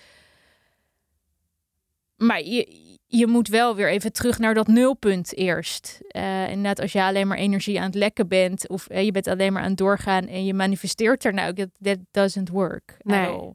[2.22, 6.00] Maar je, je moet wel weer even terug naar dat nulpunt eerst.
[6.16, 8.68] Uh, inderdaad, als je alleen maar energie aan het lekken bent...
[8.68, 11.54] of eh, je bent alleen maar aan het doorgaan en je manifesteert er nou...
[11.54, 13.54] that, that doesn't work Nee.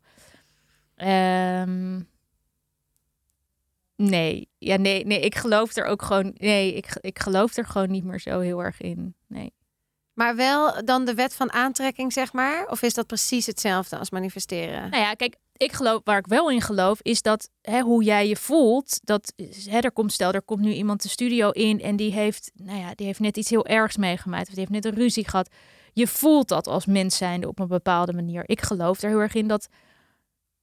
[0.95, 1.99] Ehm,
[3.95, 6.35] nee, ja, nee, nee, ik geloof er ook gewoon...
[6.37, 9.15] Nee, ik, ik geloof er gewoon niet meer zo heel erg in.
[9.27, 9.53] Nee.
[10.13, 12.67] Maar wel dan de wet van aantrekking, zeg maar?
[12.67, 14.89] Of is dat precies hetzelfde als manifesteren?
[14.89, 18.27] Nou ja, kijk, ik geloof, waar ik wel in geloof, is dat hè, hoe jij
[18.27, 18.99] je voelt.
[19.03, 19.33] Dat
[19.69, 22.79] hè, er komt, stel, er komt nu iemand de studio in en die heeft, nou
[22.79, 24.47] ja, die heeft net iets heel ergs meegemaakt.
[24.47, 25.49] Of die heeft net een ruzie gehad.
[25.93, 28.43] Je voelt dat als mens zijnde op een bepaalde manier.
[28.45, 29.67] Ik geloof er heel erg in dat,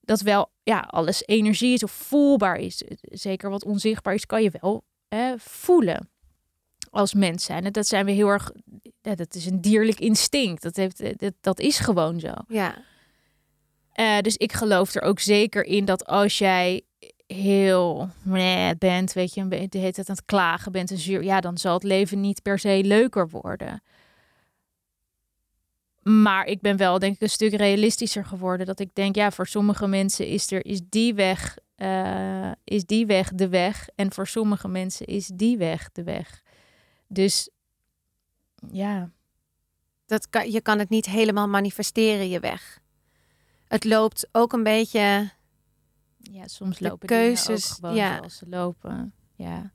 [0.00, 2.82] dat wel, ja, alles energie is of voelbaar is.
[3.00, 6.10] Zeker wat onzichtbaar is, kan je wel hè, voelen
[6.90, 7.64] als mens zijn.
[7.64, 8.50] En dat zijn we heel erg,
[9.00, 10.62] ja, dat is een dierlijk instinct.
[10.62, 12.32] Dat, heeft, dat, dat is gewoon zo.
[12.48, 12.74] Ja.
[13.92, 16.82] Eh, dus ik geloof er ook zeker in dat als jij
[17.26, 21.40] heel meh bent, weet je, de hele tijd aan het klagen bent en zuur, ja,
[21.40, 23.82] dan zal het leven niet per se leuker worden.
[26.02, 28.66] Maar ik ben wel, denk ik, een stuk realistischer geworden.
[28.66, 33.06] Dat ik denk, ja, voor sommige mensen is er is die weg, eh, is die
[33.06, 36.42] weg de weg, en voor sommige mensen is die weg de weg.
[37.08, 37.50] Dus
[38.70, 39.10] ja,
[40.06, 42.81] Dat je kan het niet helemaal manifesteren, je weg.
[43.72, 45.30] Het loopt ook een beetje...
[46.18, 48.16] ja, soms lopen keuzes, dingen keuzes, ook gewoon ja.
[48.16, 49.14] zoals ze lopen.
[49.34, 49.70] Ja.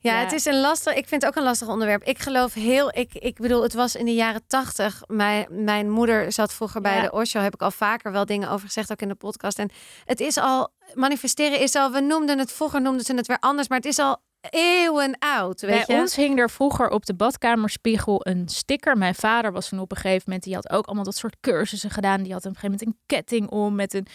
[0.00, 0.20] Ja, Ja.
[0.20, 0.94] het is een lastig.
[0.94, 2.02] Ik vind het ook een lastig onderwerp.
[2.02, 2.96] Ik geloof heel.
[2.96, 5.02] Ik, ik bedoel, het was in de jaren tachtig.
[5.06, 7.02] Mijn, mijn moeder zat vroeger bij Ja.
[7.02, 7.40] de Osho.
[7.40, 9.58] Heb ik al vaker wel dingen over gezegd, ook in de podcast.
[9.58, 9.70] En
[10.04, 10.72] het is al.
[10.94, 11.90] Manifesteren is al.
[11.92, 13.68] We noemden het vroeger, noemden ze het weer anders.
[13.68, 15.60] Maar het is al eeuwen oud.
[15.60, 16.02] Weet Bij je?
[16.02, 18.98] ons hing er vroeger op de badkamerspiegel een sticker.
[18.98, 21.90] Mijn vader was toen op een gegeven moment, die had ook allemaal dat soort cursussen
[21.90, 22.22] gedaan.
[22.22, 24.06] Die had op een gegeven moment een ketting om met een...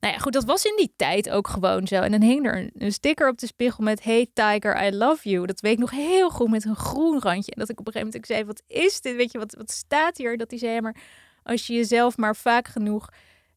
[0.00, 1.94] Nou ja, goed, dat was in die tijd ook gewoon zo.
[1.94, 5.46] En dan hing er een, sticker op de spiegel met Hey Tiger, I love you.
[5.46, 7.52] Dat weet ik nog heel goed met een groen randje.
[7.52, 9.16] En dat ik op een gegeven moment ook zei, wat is dit?
[9.16, 10.36] Weet je, wat, wat staat hier?
[10.36, 10.96] Dat hij zei, maar
[11.42, 13.08] als je jezelf maar vaak genoeg...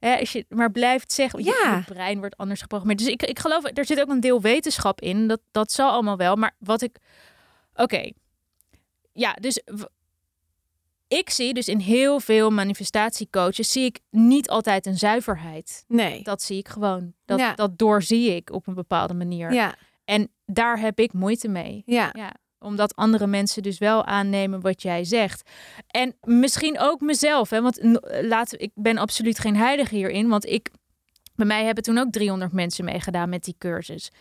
[0.05, 1.75] Hè, als je maar blijft zeggen, Ja.
[1.87, 2.99] je brein wordt anders geprogrammeerd.
[2.99, 5.27] Dus ik, ik geloof, er zit ook een deel wetenschap in.
[5.27, 6.35] Dat, dat zal allemaal wel.
[6.35, 6.97] Maar wat ik
[7.75, 8.11] Oké.
[9.13, 9.61] Ja, dus
[11.07, 15.83] ik zie dus in heel veel manifestatiecoaches zie ik niet altijd een zuiverheid.
[15.87, 16.23] Nee.
[16.23, 17.13] Dat zie ik gewoon.
[17.25, 17.53] Dat, Ja.
[17.53, 19.53] dat doorzie ik op een bepaalde manier.
[19.53, 19.75] Ja.
[20.05, 21.83] En daar heb ik moeite mee.
[21.85, 22.09] Ja.
[22.13, 22.33] Ja,
[22.65, 25.49] omdat andere mensen dus wel aannemen wat jij zegt.
[25.87, 27.49] En misschien ook mezelf.
[27.49, 27.61] Hè?
[27.61, 30.27] Want n- laten, ik ben absoluut geen heilige hierin.
[30.29, 30.69] Want ik,
[31.35, 34.11] bij mij hebben toen ook 300 mensen meegedaan met die cursus.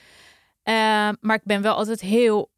[0.63, 0.75] Eh,
[1.21, 2.51] maar ik ben wel altijd heel,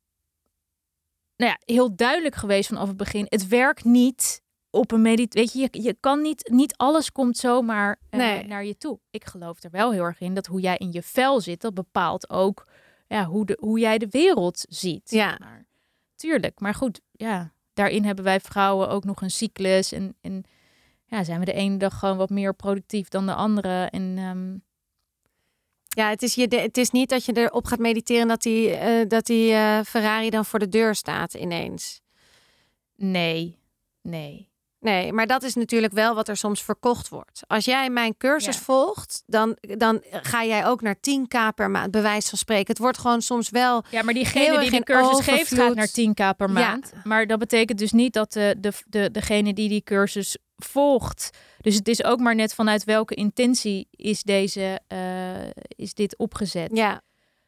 [1.37, 3.26] nou ja, heel duidelijk geweest vanaf het begin.
[3.28, 5.34] Het werkt niet op een medit.
[5.34, 8.47] Weet je, je, je kan niet, niet alles komt zomaar eh, Nee.
[8.47, 8.99] naar je toe.
[9.11, 11.74] Ik geloof er wel heel erg in dat hoe jij in je vel zit, dat
[11.74, 12.66] bepaalt ook
[13.09, 15.11] ja, hoe, de, hoe jij de wereld ziet.
[15.11, 15.37] Ja.
[15.39, 15.66] Maar,
[16.17, 19.93] tuurlijk, maar goed, ja, daarin hebben wij vrouwen ook nog een cyclus.
[19.93, 20.45] En, en
[21.05, 23.85] ja, zijn we de ene dag gewoon wat meer productief dan de andere.
[23.85, 24.57] En ehm,
[25.89, 29.09] Ja, het is, je, het is niet dat je erop gaat mediteren dat die, eh,
[29.09, 32.01] dat die eh, Ferrari dan voor de deur staat ineens.
[32.97, 33.59] nee,
[34.03, 34.55] nee.
[34.81, 37.43] Nee, maar dat is natuurlijk wel wat er soms verkocht wordt.
[37.47, 38.62] Als jij mijn cursus Ja.
[38.62, 42.66] volgt, dan, dan ga jij ook naar 10k per maand, bij wijze van spreken.
[42.66, 43.85] Het wordt gewoon soms wel.
[43.91, 46.53] Ja, maar diegene die die cursus geeft gaat naar 10k per Ja.
[46.55, 46.93] maand.
[47.05, 51.31] Maar dat betekent dus niet dat de, de, de, degene die die cursus volgt.
[51.61, 54.99] Dus het is ook maar net vanuit welke intentie is, deze, eh,
[55.68, 56.70] is dit opgezet.
[56.74, 57.01] Ja.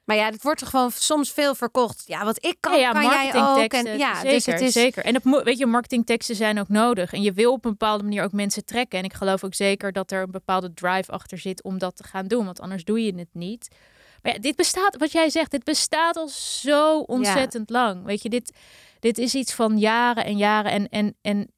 [0.09, 2.03] Maar ja, het wordt er gewoon soms veel verkocht.
[2.07, 3.73] Ja, wat ik kan, Ja, ja, kan jij ook.
[3.73, 4.73] En, ja, zeker, dus het is.
[4.73, 5.05] zeker.
[5.05, 7.13] En dat weet je, marketingteksten zijn ook nodig.
[7.13, 8.99] En je wil op een bepaalde manier ook mensen trekken.
[8.99, 12.05] En ik geloof ook zeker dat er een bepaalde drive achter zit om dat te
[12.05, 12.45] gaan doen.
[12.45, 13.69] Want anders doe je het niet.
[14.23, 18.05] Maar ja, dit bestaat, wat jij zegt, dit bestaat al zo ontzettend lang.
[18.05, 18.57] Weet je, dit,
[19.01, 20.71] dit is iets van jaren en jaren.
[20.73, 21.53] En, en, en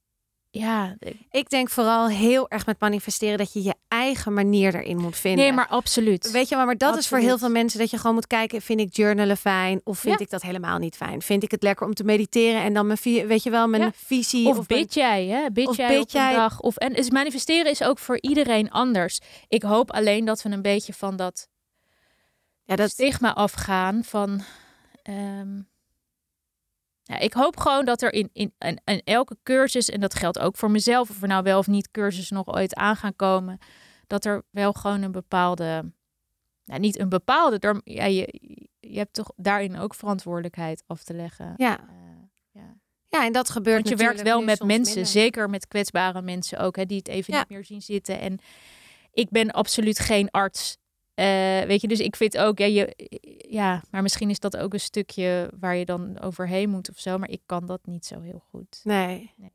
[0.53, 0.97] ja,
[1.31, 5.45] Ik denk vooral heel erg met manifesteren dat je je eigen manier erin moet vinden.
[5.45, 6.31] nee, maar absoluut.
[6.31, 8.63] Weet je wel, maar dat is voor heel veel mensen dat je gewoon moet kijken,
[8.63, 10.25] vind ik journalen fijn of vind Ja.
[10.25, 11.23] ik dat helemaal niet fijn?
[11.23, 13.91] Vind ik het lekker om te mediteren en dan mijn, weet je wel, mijn Ja.
[13.95, 15.51] visie Of, mijn- bid jij, hè?
[15.51, 16.61] Bid of jij bid op een dag.
[16.61, 19.21] Of, en dus manifesteren is ook voor iedereen anders.
[19.49, 21.49] Ik hoop alleen dat we een beetje van dat
[22.65, 24.43] ja, dat stigma afgaan van.
[25.03, 25.61] ehm,
[27.19, 30.57] ik hoop gewoon dat er in, in, in, in elke cursus, en dat geldt ook
[30.57, 33.59] voor mezelf, of er nou wel of niet cursus nog ooit aan gaan komen,
[34.07, 35.93] dat er wel gewoon een bepaalde,
[36.65, 38.39] nou, niet een bepaalde, er, ja, je,
[38.81, 41.55] je hebt toch daarin ook verantwoordelijkheid af te leggen.
[41.57, 41.79] ja.
[41.79, 41.87] Eh,
[42.53, 42.77] ja.
[43.09, 45.13] ja, en dat gebeurt Want je werkt wel met mensen, minder.
[45.13, 47.39] zeker met kwetsbare mensen ook, hè, die het even Ja.
[47.39, 48.21] niet meer zien zitten.
[48.21, 48.39] En
[49.13, 50.77] ik ben absoluut geen arts.
[51.21, 53.09] Eh, weet je, dus ik vind ook, ja, je,
[53.49, 57.19] ja, maar misschien is dat ook een stukje waar je dan overheen moet of zo.
[57.19, 58.81] Maar ik kan dat niet zo heel goed.
[58.85, 59.33] Nee.
[59.37, 59.51] Nee.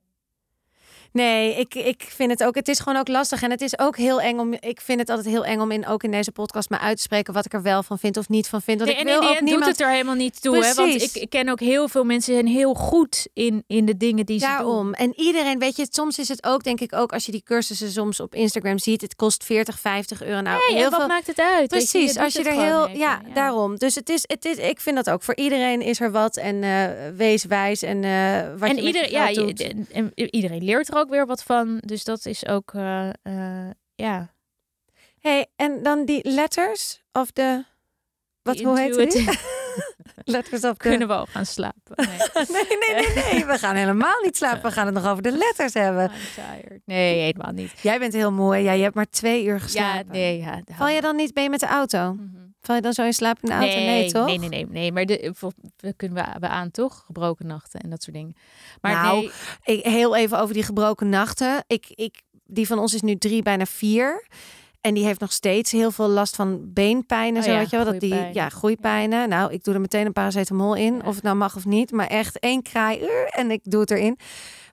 [1.15, 2.55] Nee, ik, ik vind het ook.
[2.55, 3.41] Het is gewoon ook lastig.
[3.41, 4.53] En het is ook heel eng om.
[4.59, 7.01] Ik vind het altijd heel eng om in ook in deze podcast maar uit te
[7.01, 8.79] spreken wat ik er wel van vind of niet van vind.
[8.79, 9.63] Want Nee, ik en wil ook niemand.
[9.63, 10.65] doet het er helemaal niet toe.
[10.65, 10.73] Hè?
[10.73, 13.97] Want ik, ik ken ook heel veel mensen die zijn heel goed in, in de
[13.97, 14.83] dingen die ze Daarom.
[14.85, 14.93] doen.
[14.93, 17.91] En iedereen, weet je, soms is het ook, denk ik ook, als je die cursussen
[17.91, 20.41] soms op Instagram ziet, het kost 40, 50 euro.
[20.41, 21.07] Nou, Nee, en heel wat veel.
[21.07, 21.67] maakt het uit?
[21.67, 22.85] Precies, je als je er heel.
[22.87, 23.77] even, Ja, daarom.
[23.77, 25.23] Dus het is, het is, ik vind dat ook.
[25.23, 26.37] Voor iedereen is er wat.
[26.37, 26.85] En eh,
[27.15, 27.81] wees wijs.
[27.81, 31.25] En eh wat en je je ja, je- en- en iedereen leert er ook weer
[31.25, 31.77] wat van.
[31.77, 34.33] Dus dat is ook, eh, eh, ja.
[35.19, 37.63] Hey, en dan die letters of de.
[38.41, 39.13] Wat, hoe heet het?
[40.25, 40.73] Letters de...
[40.77, 41.95] kunnen we al gaan slapen.
[42.49, 42.65] Nee.
[42.67, 43.45] Nee, nee, nee, nee.
[43.51, 44.61] We gaan helemaal niet slapen.
[44.61, 46.11] We gaan het nog over de letters hebben.
[46.85, 47.71] Nee, helemaal niet.
[47.81, 48.63] Jij bent heel mooi.
[48.63, 50.11] Ja, je hebt maar twee uur Ja, geslapen.
[50.11, 50.37] nee.
[50.37, 51.31] Ja, Val je dan niet?
[51.33, 52.13] Je met de auto?
[52.13, 52.44] Mhm.
[52.65, 53.67] Val je dan zo in slaap in de auto?
[53.67, 54.25] Nee, nee, toch?
[54.25, 54.91] Nee, nee, nee, nee.
[54.91, 57.03] Maar de, voor- we kunnen we, we aan toch?
[57.05, 58.35] Gebroken nachten en dat soort dingen.
[58.81, 59.19] Maar Nou,
[59.65, 61.63] nee, Ik, heel even over die gebroken nachten.
[61.67, 64.27] Ik, ik, die van ons is nu drie, bijna vier.
[64.81, 67.51] En die heeft nog steeds heel veel last van beenpijn en Oh zo.
[67.51, 67.85] ja, weet je wel?
[67.85, 69.29] Dat die, ja, groeipijnen.
[69.29, 70.93] Nou, ik doe er meteen een paracetamol in.
[70.95, 71.01] Ja.
[71.05, 71.91] Of het nou mag of niet.
[71.91, 74.17] Maar echt één kraai uur en ik doe het erin.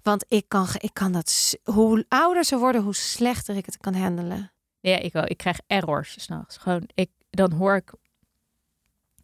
[0.02, 1.54] Want ik kan, ik kan dat...
[1.64, 4.52] Hoe ouder ze worden, hoe slechter ik het kan handelen.
[4.80, 5.24] ja, ik, wel.
[5.26, 6.56] ik krijg errors s'nachts.
[6.56, 7.92] Gewoon, ik, dan hoor ik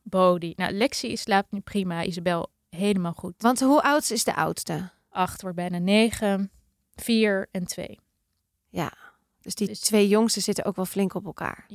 [0.03, 0.53] Bodie.
[0.57, 2.05] Nou, Lexi slaapt nu prima.
[2.05, 3.35] Isabel helemaal goed.
[3.39, 4.91] Want hoe oud is de oudste?
[5.09, 6.51] Acht wordt bijna negen.
[6.95, 7.99] Vier en twee.
[9.41, 11.67] Dus die Dus- twee jongsten zitten ook wel flink op elkaar.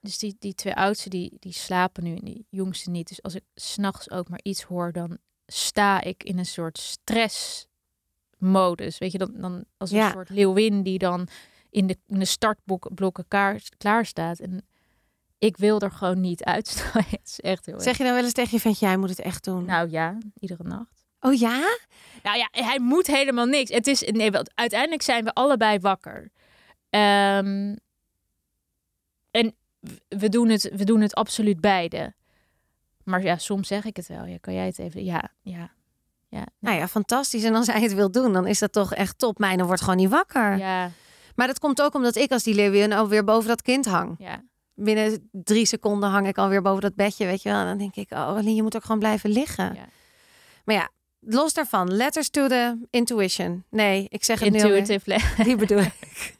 [0.00, 3.08] Dus die, die twee oudste, die, die slapen nu en die jongste niet.
[3.08, 8.98] Dus als ik s'nachts ook maar iets hoor, dan sta ik in een soort stressmodus.
[8.98, 10.10] Weet je, dan, dan als een Ja.
[10.10, 11.28] soort leeuwin die dan
[11.70, 14.38] in de, in de startblokken klaar, klaar staat.
[14.38, 14.64] En
[15.44, 17.02] ik wil er gewoon niet uitstaan.
[17.10, 17.80] Het is echt heel.
[17.80, 19.64] Zeg je dan wel eens tegen je ventje, jij moet het echt doen?
[19.64, 21.04] Nou ja, iedere nacht.
[21.20, 21.78] Oh ja?
[22.22, 23.70] Nou ja, hij moet helemaal niks.
[23.70, 26.30] Het is, nee, want uiteindelijk zijn we allebei wakker.
[26.90, 27.76] Ehm,
[29.30, 29.54] en
[30.08, 32.14] we doen, het, we doen het absoluut beide.
[33.04, 34.24] Maar ja, soms zeg ik het wel.
[34.24, 35.04] Ja, kan jij het even?
[35.04, 35.72] Ja, ja,
[36.28, 36.46] ja.
[36.58, 37.44] Nou ja, fantastisch.
[37.44, 39.38] En als hij het wil doen, dan is dat toch echt top.
[39.38, 40.56] Mijne wordt gewoon niet wakker.
[40.56, 40.90] Ja,
[41.34, 44.14] Maar dat komt ook omdat ik als die leeuwin alweer boven dat kind hang.
[44.18, 44.42] ja.
[44.74, 47.58] Binnen drie seconden hang ik alweer boven dat bedje, weet je wel.
[47.60, 49.74] En dan denk ik, oh, Aline, je moet ook gewoon blijven liggen.
[49.74, 49.86] Ja.
[50.64, 50.88] Maar ja,
[51.20, 51.92] los daarvan.
[51.92, 53.64] Letters to the intuition.
[53.68, 54.76] Nee, ik zeg het nu alweer.
[54.76, 56.36] Intuitive le- Die bedoel ik.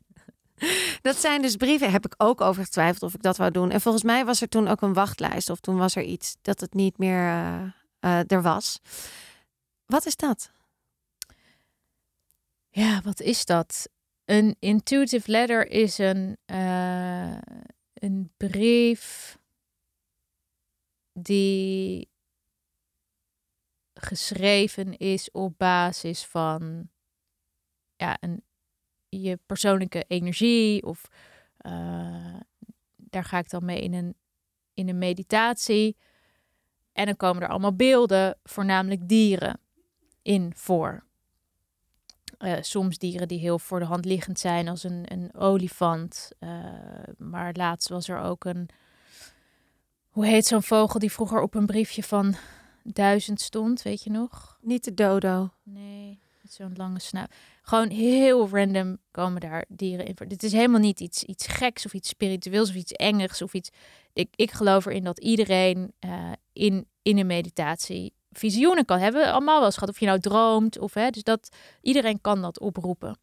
[1.03, 3.71] Dat zijn dus brieven, heb ik ook over getwijfeld of ik dat wou doen.
[3.71, 5.51] En volgens mij was er toen ook een wachtlijst.
[5.51, 7.63] Of toen was er iets dat het niet meer eh,
[8.01, 8.81] eh, er was.
[9.87, 10.51] Wat is dat?
[12.71, 13.89] Ja, wat is dat?
[14.25, 17.33] Een intuitive letter is een, eh,
[18.05, 19.39] een brief
[21.13, 22.09] die
[23.95, 26.91] geschreven is op basis van
[27.97, 28.45] ja, een,
[29.09, 30.83] je persoonlijke energie.
[30.83, 31.09] Of
[31.57, 32.41] eh,
[32.97, 34.17] daar ga ik dan mee in een,
[34.75, 35.97] in een meditatie.
[36.93, 39.61] En dan komen er allemaal beelden, voornamelijk dieren,
[40.23, 41.05] in voor.
[42.45, 46.31] Eh, soms dieren die heel voor de hand liggend zijn, als een, een olifant.
[46.39, 46.49] Eh,
[47.19, 48.69] maar laatst was er ook een.
[50.09, 52.35] Hoe heet zo'n vogel die vroeger op een briefje van
[52.83, 54.59] duizend stond, weet je nog?
[54.61, 55.51] Niet de dodo.
[55.63, 57.35] Nee, met zo'n lange snuit.
[57.63, 60.17] Gewoon heel random komen daar dieren in.
[60.17, 60.29] voor.
[60.29, 63.71] Dit is helemaal niet iets, iets geks of iets spiritueels of iets engs of iets.
[64.13, 69.33] Ik, ik geloof erin dat iedereen eh, in, in een meditatie visioenen kan hebben.
[69.33, 69.89] Allemaal wel eens gehad.
[69.89, 71.11] Of je nou droomt of hè.
[71.11, 73.19] Dus dat iedereen kan dat oproepen.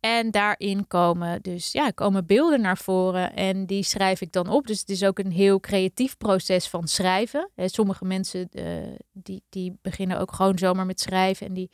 [0.00, 4.66] En daarin komen dus ja, komen beelden naar voren en die schrijf ik dan op.
[4.66, 7.50] Dus het is ook een heel creatief proces van schrijven.
[7.54, 8.64] Eh, Sommige mensen eh,
[9.12, 11.70] die, die beginnen ook gewoon zomaar met schrijven en die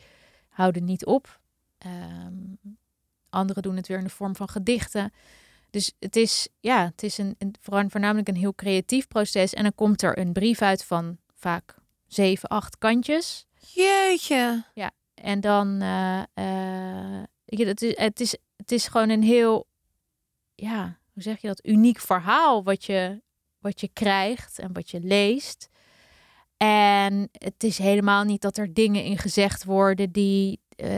[0.49, 1.41] houden niet op.
[1.79, 2.73] Ehm
[3.35, 5.13] anderen doen het weer in de vorm van gedichten.
[5.71, 7.37] Dus het is, ja, het is een,
[7.89, 9.55] voornamelijk een heel creatief proces.
[9.55, 11.74] En dan komt er een brief uit van vaak
[12.07, 13.47] zeven, acht kantjes.
[13.55, 14.64] Jeetje.
[15.14, 16.22] En dan, eh,
[17.45, 19.66] ja, het, is, het, is, het is gewoon een heel,
[20.55, 23.22] ja, hoe zeg je dat, uniek verhaal wat je,
[23.59, 25.68] wat je krijgt en wat je leest.
[26.57, 30.88] En het is helemaal niet dat er dingen in gezegd worden die, eh,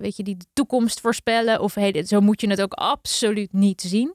[0.00, 1.60] weet je, die de toekomst voorspellen.
[1.60, 4.14] Of hey, zo moet je het ook absoluut niet zien.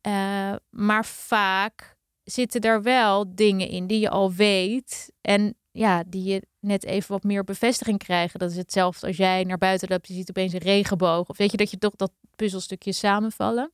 [0.00, 1.91] Eh, maar vaak
[2.32, 5.12] zitten er wel dingen in die je al weet.
[5.20, 8.38] En ja, die je net even wat meer bevestiging krijgen.
[8.38, 11.28] Dat is hetzelfde als jij naar buiten loopt, je ziet opeens een regenboog.
[11.28, 13.72] Of weet je dat je toch dat puzzelstukje samenvallen.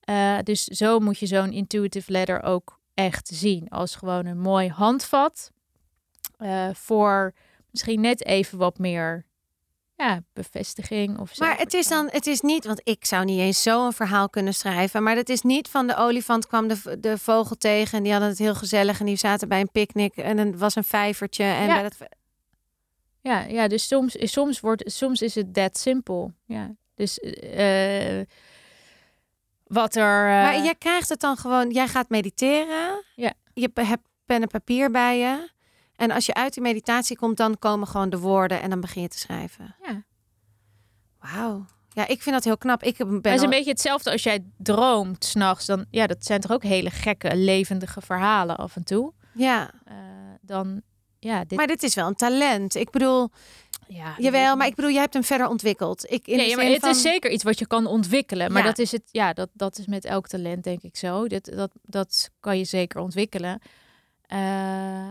[0.00, 3.68] Eh, dus zo moet je zo'n intuitive letter ook echt zien.
[3.68, 5.50] Als gewoon een mooi handvat.
[6.36, 7.34] eh, voor
[7.70, 9.25] misschien net even wat meer
[9.96, 11.18] ja, bevestiging.
[11.18, 13.92] Of Maar het is dan, het is niet, want ik zou niet eens zo een
[13.92, 15.02] verhaal kunnen schrijven.
[15.02, 18.30] Maar het is niet van de olifant kwam de, de vogel tegen en die hadden
[18.30, 21.44] het heel gezellig en die zaten bij een picknick en er was een vijvertje.
[21.44, 21.82] En Ja.
[21.82, 21.96] dat,
[23.20, 26.32] Ja, ja dus soms, soms, wordt, soms is het that simple.
[26.44, 28.20] Ja, dus eh,
[29.66, 30.26] wat er...
[30.26, 33.04] eh, Maar jij krijgt het dan gewoon, jij gaat mediteren.
[33.14, 33.32] Ja.
[33.54, 35.54] Je hebt pen en papier bij je.
[35.96, 39.02] En als je uit die meditatie komt, dan komen gewoon de woorden en dan begin
[39.02, 39.74] je te schrijven.
[39.82, 40.02] Ja.
[41.20, 41.64] Wauw.
[41.92, 42.82] Ja, ik vind dat heel knap.
[42.82, 45.66] Ik ben Maar het is al- een beetje hetzelfde als jij droomt s'nachts.
[45.66, 49.12] Dan, ja, dat zijn toch ook hele gekke, levendige verhalen af en toe.
[49.34, 49.70] Ja.
[49.84, 49.94] eh,
[50.40, 50.82] dan
[51.18, 52.74] ja, dit, Maar dit is wel een talent.
[52.74, 53.30] Ik bedoel,
[53.86, 56.10] ja, jawel, maar ik bedoel, jij hebt hem verder ontwikkeld.
[56.10, 58.52] Ik, in Ja, de ja, maar het van, is zeker iets wat je kan ontwikkelen.
[58.52, 58.68] Maar Ja.
[58.68, 61.26] dat is het, ja, dat, dat is met elk talent denk ik zo.
[61.28, 63.60] Dat, dat, dat kan je zeker ontwikkelen.
[64.22, 65.08] Eh,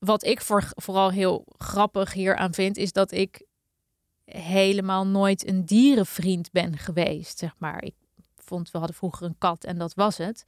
[0.00, 3.42] wat ik voor, vooral heel grappig hier aan vind, is dat ik
[4.24, 7.38] helemaal nooit een dierenvriend ben geweest.
[7.38, 7.84] Zeg maar.
[7.84, 7.94] Ik
[8.36, 10.44] vond, we hadden vroeger een kat en dat was het.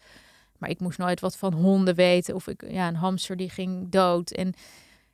[0.58, 2.34] Maar ik moest nooit wat van honden weten.
[2.34, 4.30] Of ik, ja, een hamster die ging dood.
[4.30, 4.54] En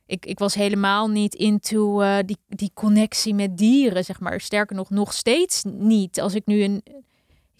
[0.05, 4.41] ik, ik was helemaal niet into eh, die, die connectie met dieren, zeg maar.
[4.41, 6.19] Sterker nog, nog steeds niet.
[6.21, 6.83] Als ik nu een...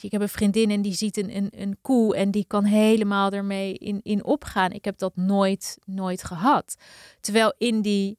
[0.04, 3.32] Ik heb een vriendin en die ziet een, een, een koe en die kan helemaal
[3.32, 4.72] ermee in, in opgaan.
[4.72, 6.76] Ik heb dat nooit, nooit gehad.
[7.20, 8.18] Terwijl in die,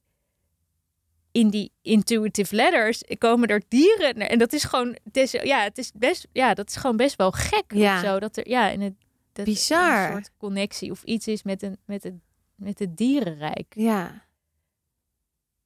[1.33, 4.15] in die intuitive letters komen er dieren.
[4.15, 4.97] En dat is gewoon,
[5.43, 7.73] ja, het is best, ja, dat is gewoon best wel gek.
[7.75, 7.95] Ja.
[7.95, 8.95] Of zo, dat er, ja, in het,
[9.33, 10.07] dat Bizar.
[10.07, 12.15] Een soort connectie of iets is met, een, met, het,
[12.55, 13.67] met het dierenrijk.
[13.69, 14.27] Ja.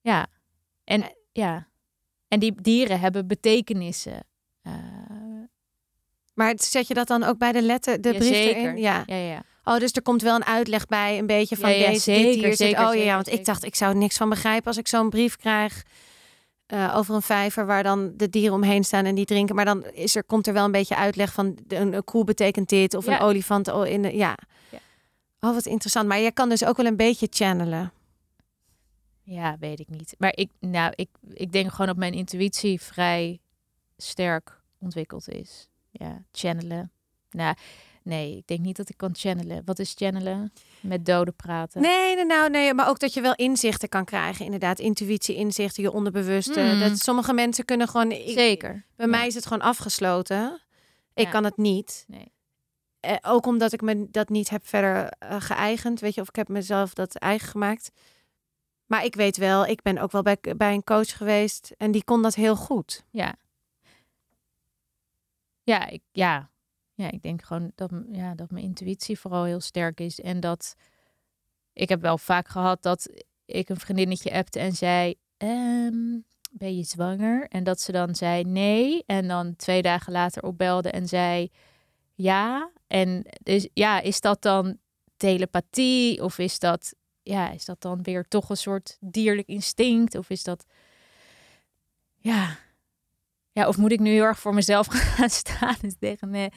[0.01, 0.27] Ja.
[0.85, 1.09] En, Eh.
[1.33, 1.69] ja.
[2.29, 4.27] en die dieren hebben betekenissen.
[6.35, 8.77] Maar zet je dat dan ook bij de letter, de ja, brief erin?
[8.77, 9.03] Ja.
[9.07, 9.43] ja, ja.
[9.65, 12.25] Oh, dus er komt wel een uitleg bij, een beetje van Ja, ja, deze zeker,
[12.25, 12.57] dit hier zit.
[12.57, 14.89] zeker, Oh ja, zeker, want ik dacht, ik zou er niks van begrijpen als ik
[14.89, 15.83] zo'n brief krijg
[16.67, 19.55] eh, over een vijver waar dan de dieren omheen staan en die drinken.
[19.55, 22.69] Maar dan is er, komt er wel een beetje uitleg van een, een koe betekent
[22.69, 23.13] dit of Ja.
[23.13, 24.37] een olifant oh, in de, ja.
[24.71, 24.79] Ja.
[25.41, 26.09] Oh, wat interessant.
[26.09, 27.93] Maar jij kan dus ook wel een beetje channelen.
[29.23, 30.15] Ja, weet ik niet.
[30.19, 33.41] Maar ik, nou, ik, ik denk gewoon dat mijn intuïtie vrij
[33.97, 35.69] sterk ontwikkeld is.
[35.99, 36.93] Ja, channelen.
[37.31, 37.55] Nou,
[38.03, 39.63] nee, ik denk niet dat ik kan channelen.
[39.65, 40.53] Wat is channelen?
[40.81, 41.81] Met doden praten.
[41.83, 44.45] Nee, nee, nou, nee, maar ook dat je wel inzichten kan krijgen.
[44.45, 46.61] Inderdaad, intuïtie, inzichten, je onderbewuste.
[46.61, 46.81] Mm.
[46.81, 48.11] Dat sommige mensen kunnen gewoon.
[48.11, 48.85] ik- Zeker.
[48.97, 49.11] Bij Ja.
[49.17, 50.61] mij is het gewoon afgesloten.
[51.15, 51.31] Ik Ja.
[51.31, 52.05] kan het niet.
[52.09, 52.33] Nee.
[53.01, 56.01] Eh, ook omdat ik me dat niet heb verder eh, geëigend.
[56.01, 57.91] Weet je, of ik heb mezelf dat eigen gemaakt.
[58.87, 61.73] Maar ik weet wel, ik ben ook wel bij, bij een coach geweest.
[61.77, 63.05] En die kon dat heel goed.
[63.11, 63.35] Ja.
[65.65, 66.51] Ja, ik, ja.
[66.95, 70.21] ja, ik denk gewoon dat, ja, dat mijn intuïtie vooral heel sterk is.
[70.21, 70.75] En dat
[71.73, 73.09] ik heb wel vaak gehad dat
[73.45, 76.19] ik een vriendinnetje appte en zei: ehm,
[76.51, 77.49] Ben je zwanger?
[77.49, 79.03] En dat ze dan zei nee.
[79.07, 81.51] En dan twee dagen later opbelde en zei
[82.15, 82.71] ja.
[82.87, 84.79] En dus ja, is dat dan
[85.17, 86.23] telepathie?
[86.23, 90.15] Of is dat, ja, is dat dan weer toch een soort dierlijk instinct?
[90.15, 90.65] Of is dat.
[92.17, 92.59] Ja,
[93.55, 94.87] ja, of moet ik nu heel erg voor mezelf
[95.17, 96.49] gaan staan en zeggen nee.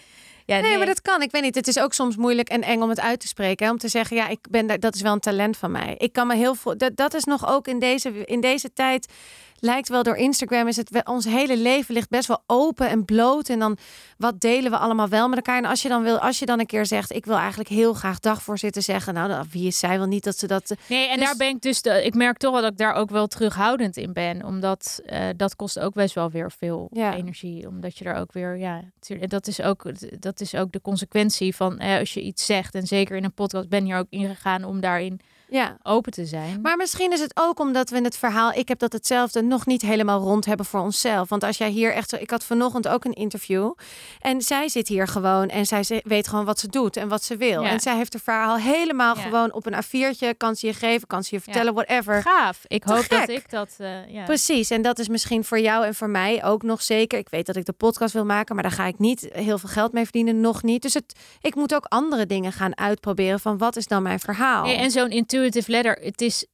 [0.48, 1.22] Ja, Nee, maar dat kan.
[1.22, 1.56] Ik weet niet.
[1.56, 3.66] Het is ook soms moeilijk en eng om het uit te spreken.
[3.66, 3.72] Hè?
[3.72, 5.96] Om te zeggen, ja, ik ben daar, dat is wel een talent van mij.
[5.98, 6.78] Ik kan me heel veel.
[6.78, 9.14] Dat, dat is nog ook in deze, in deze tijd.
[9.60, 13.50] Lijkt wel door Instagram is het ons hele leven ligt best wel open en bloot.
[13.50, 13.78] En dan
[14.18, 15.58] wat delen we allemaal wel met elkaar.
[15.58, 17.94] En als je dan wil, als je dan een keer zegt, ik wil eigenlijk heel
[17.94, 19.14] graag dagvoorzitter zeggen.
[19.14, 20.76] Nou, dan- wie is zij wel niet dat ze dat.
[20.90, 21.82] Nee, en Dus- daar ben ik dus.
[21.82, 24.44] De, ik merk toch wel dat ik daar ook wel terughoudend in ben.
[24.46, 27.16] Omdat eh, dat kost ook best wel weer veel Ja.
[27.16, 27.68] energie.
[27.68, 28.58] Omdat je er ook weer.
[28.58, 28.84] Ja,
[29.28, 29.84] dat is ook,
[30.22, 32.76] dat is ook de consequentie van als je iets zegt.
[32.76, 35.20] En zeker in een podcast ben je er ook ingegaan om daarin
[35.50, 35.78] Ja.
[35.84, 36.62] open te zijn.
[36.62, 39.82] Maar misschien is het ook omdat we het verhaal, ik heb dat hetzelfde, nog niet
[39.82, 41.30] helemaal rond hebben voor onszelf.
[41.30, 43.72] Want als jij hier echt, ik had vanochtend ook een interview
[44.20, 47.38] en zij zit hier gewoon en zij weet gewoon wat ze doet en wat ze
[47.38, 47.62] wil.
[47.62, 47.70] Ja.
[47.70, 49.22] En zij heeft haar verhaal helemaal Ja.
[49.22, 52.22] gewoon op een A4'tje, kan ze je geven, kan ze je vertellen, whatever.
[52.22, 52.60] Gaaf.
[52.68, 53.76] Ik Te hoop dat ik dat.
[53.78, 54.24] eh, ja.
[54.24, 57.20] Precies, en dat is misschien voor jou en voor mij ook nog zeker.
[57.20, 59.70] Ik weet dat ik de podcast wil maken, maar daar ga ik niet heel veel
[59.70, 60.82] geld mee verdienen, nog niet.
[60.82, 64.66] Dus het, ik moet ook andere dingen gaan uitproberen van wat is dan mijn verhaal.
[64.66, 65.10] Nee, en zo'n
[65.44, 66.46] intuitive letter, het is.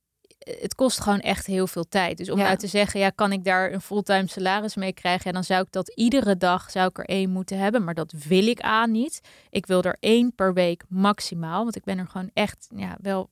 [0.62, 2.18] Het kost gewoon echt heel veel tijd.
[2.18, 2.48] Dus om Ja.
[2.48, 5.22] uit te zeggen, ja, kan ik daar een fulltime salaris mee krijgen?
[5.26, 7.84] Ja, dan zou ik dat iedere dag zou ik er één moeten hebben.
[7.84, 9.20] Maar dat wil ik aan niet.
[9.50, 11.64] Ik wil er één per week maximaal.
[11.64, 13.30] Want ik ben er gewoon echt, ja, wel,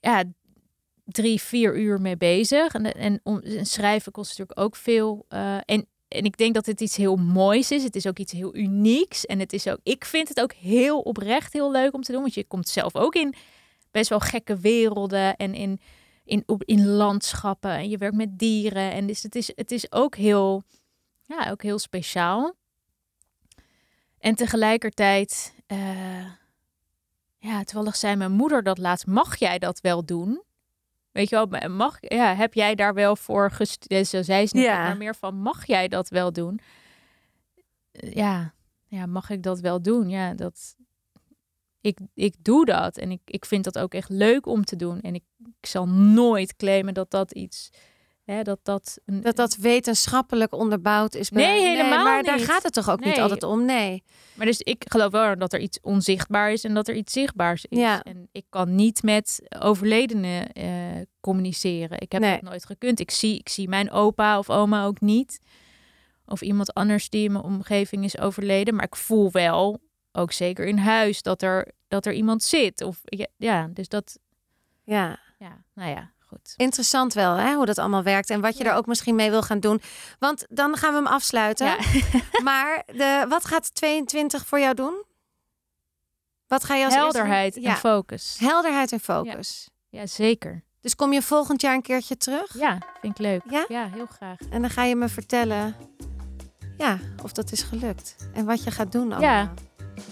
[0.00, 0.24] ja,
[1.04, 2.74] drie, vier uur mee bezig.
[2.74, 5.24] En, en, om, en schrijven kost natuurlijk ook veel.
[5.28, 7.82] eh, en, en ik denk dat het iets heel moois is.
[7.84, 9.26] Het is ook iets heel unieks.
[9.26, 12.20] En het is ook, ik vind het ook heel oprecht heel leuk om te doen.
[12.20, 13.34] Want je komt zelf ook in
[13.96, 15.80] best wel gekke werelden en in,
[16.24, 17.70] in, op, in landschappen.
[17.70, 18.92] En je werkt met dieren.
[18.92, 20.62] En dus het is, het is ook heel,
[21.24, 22.54] ja, ook heel speciaal.
[24.18, 26.26] En tegelijkertijd, eh,
[27.38, 30.42] ja, toevallig zei mijn moeder dat laatst, mag jij dat wel doen?
[31.12, 34.06] Weet je wel, mag, ja, heb jij daar wel voor gestudeerd?
[34.06, 34.82] Zo zei ze niet, Ja.
[34.82, 36.60] maar meer van, mag jij dat wel doen?
[37.92, 38.54] Ja,
[38.86, 40.08] ja, mag ik dat wel doen?
[40.08, 40.76] Ja, dat,
[41.86, 42.96] ik, ik doe dat.
[42.98, 45.00] En ik, ik vind dat ook echt leuk om te doen.
[45.00, 45.22] En ik,
[45.60, 47.70] ik zal nooit claimen dat dat iets,
[48.24, 48.98] hè, dat dat...
[49.04, 51.30] Een, Dat dat wetenschappelijk onderbouwd is.
[51.30, 52.44] bij- Nee, helemaal maar daar niet.
[52.44, 53.64] gaat het toch ook niet altijd om?
[53.64, 54.02] Nee.
[54.34, 57.64] Maar dus ik geloof wel dat er iets onzichtbaar is en dat er iets zichtbaars
[57.68, 57.78] is.
[57.78, 58.02] Ja.
[58.02, 60.70] En ik kan niet met overledenen eh,
[61.20, 62.00] communiceren.
[62.00, 62.32] Ik heb Nee.
[62.40, 63.00] dat nooit gekund.
[63.00, 65.38] Ik zie, ik zie mijn opa of oma ook niet.
[66.26, 68.74] Of iemand anders die in mijn omgeving is overleden.
[68.74, 69.78] Maar ik voel wel,
[70.16, 72.82] ook zeker in huis, dat er, dat er iemand zit.
[72.82, 74.18] Of ja, ja dus dat,
[74.84, 75.18] Ja.
[75.38, 76.54] ja, nou ja, goed.
[76.56, 78.70] Interessant wel, hè, hoe dat allemaal werkt en wat je Ja.
[78.70, 79.80] er ook misschien mee wil gaan doen.
[80.18, 81.66] Want dan gaan we hem afsluiten.
[81.66, 81.78] Ja.
[82.42, 85.04] Maar de, wat gaat 22 voor jou doen?
[86.46, 86.94] Wat ga je als?
[86.94, 88.36] Helderheid en focus.
[88.38, 89.68] Helderheid en focus.
[89.88, 90.64] Ja, zeker.
[90.80, 92.54] Dus kom je volgend jaar een keertje terug?
[92.58, 93.42] Ja, vind ik leuk.
[93.50, 93.64] Ja?
[93.68, 94.38] Ja, heel graag.
[94.50, 95.74] En dan ga je me vertellen
[96.78, 98.16] ja, of dat is gelukt.
[98.34, 99.20] En wat je gaat doen allemaal.
[99.30, 99.54] Ja.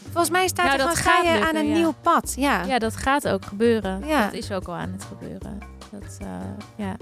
[0.03, 1.76] Volgens mij staat Nou, er dat gewoon, ga je lukken, aan een ja.
[1.76, 2.32] nieuw pad.
[2.37, 2.62] Ja.
[2.64, 4.07] Ja, dat gaat ook gebeuren.
[4.07, 4.24] Ja.
[4.24, 5.59] Dat is ook al aan het gebeuren.
[5.91, 6.26] Dat, eh,
[6.76, 6.97] ja.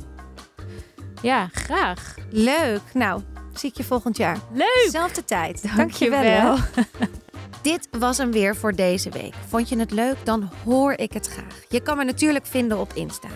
[1.23, 2.15] ja, graag.
[2.31, 2.81] Leuk.
[2.93, 3.23] Nou,
[3.55, 4.39] zie ik je volgend jaar.
[4.53, 4.87] Leuk!
[4.91, 5.77] Zelfde tijd.
[5.77, 6.23] Dankjewel.
[6.23, 6.57] Dankjewel.
[6.99, 7.07] hè.
[7.63, 9.35] Dit was hem weer voor deze week.
[9.49, 10.17] Vond je het leuk?
[10.25, 11.63] Dan hoor ik het graag.
[11.69, 13.29] Je kan me natuurlijk vinden op Insta.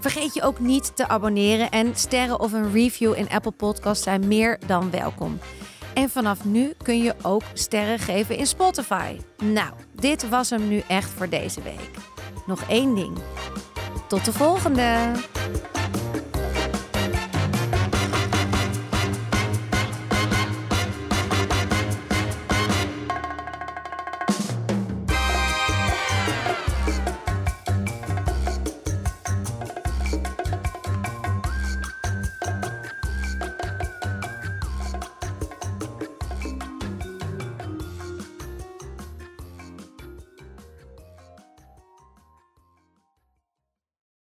[0.00, 4.28] Vergeet je ook niet te abonneren en sterren of een review in Apple Podcasts zijn
[4.28, 5.38] meer dan welkom.
[5.98, 9.16] En vanaf nu kun je ook sterren geven in Spotify.
[9.42, 11.90] Nou, dit was hem nu echt voor deze week.
[12.46, 13.18] Nog één ding.
[14.08, 15.12] Tot de volgende!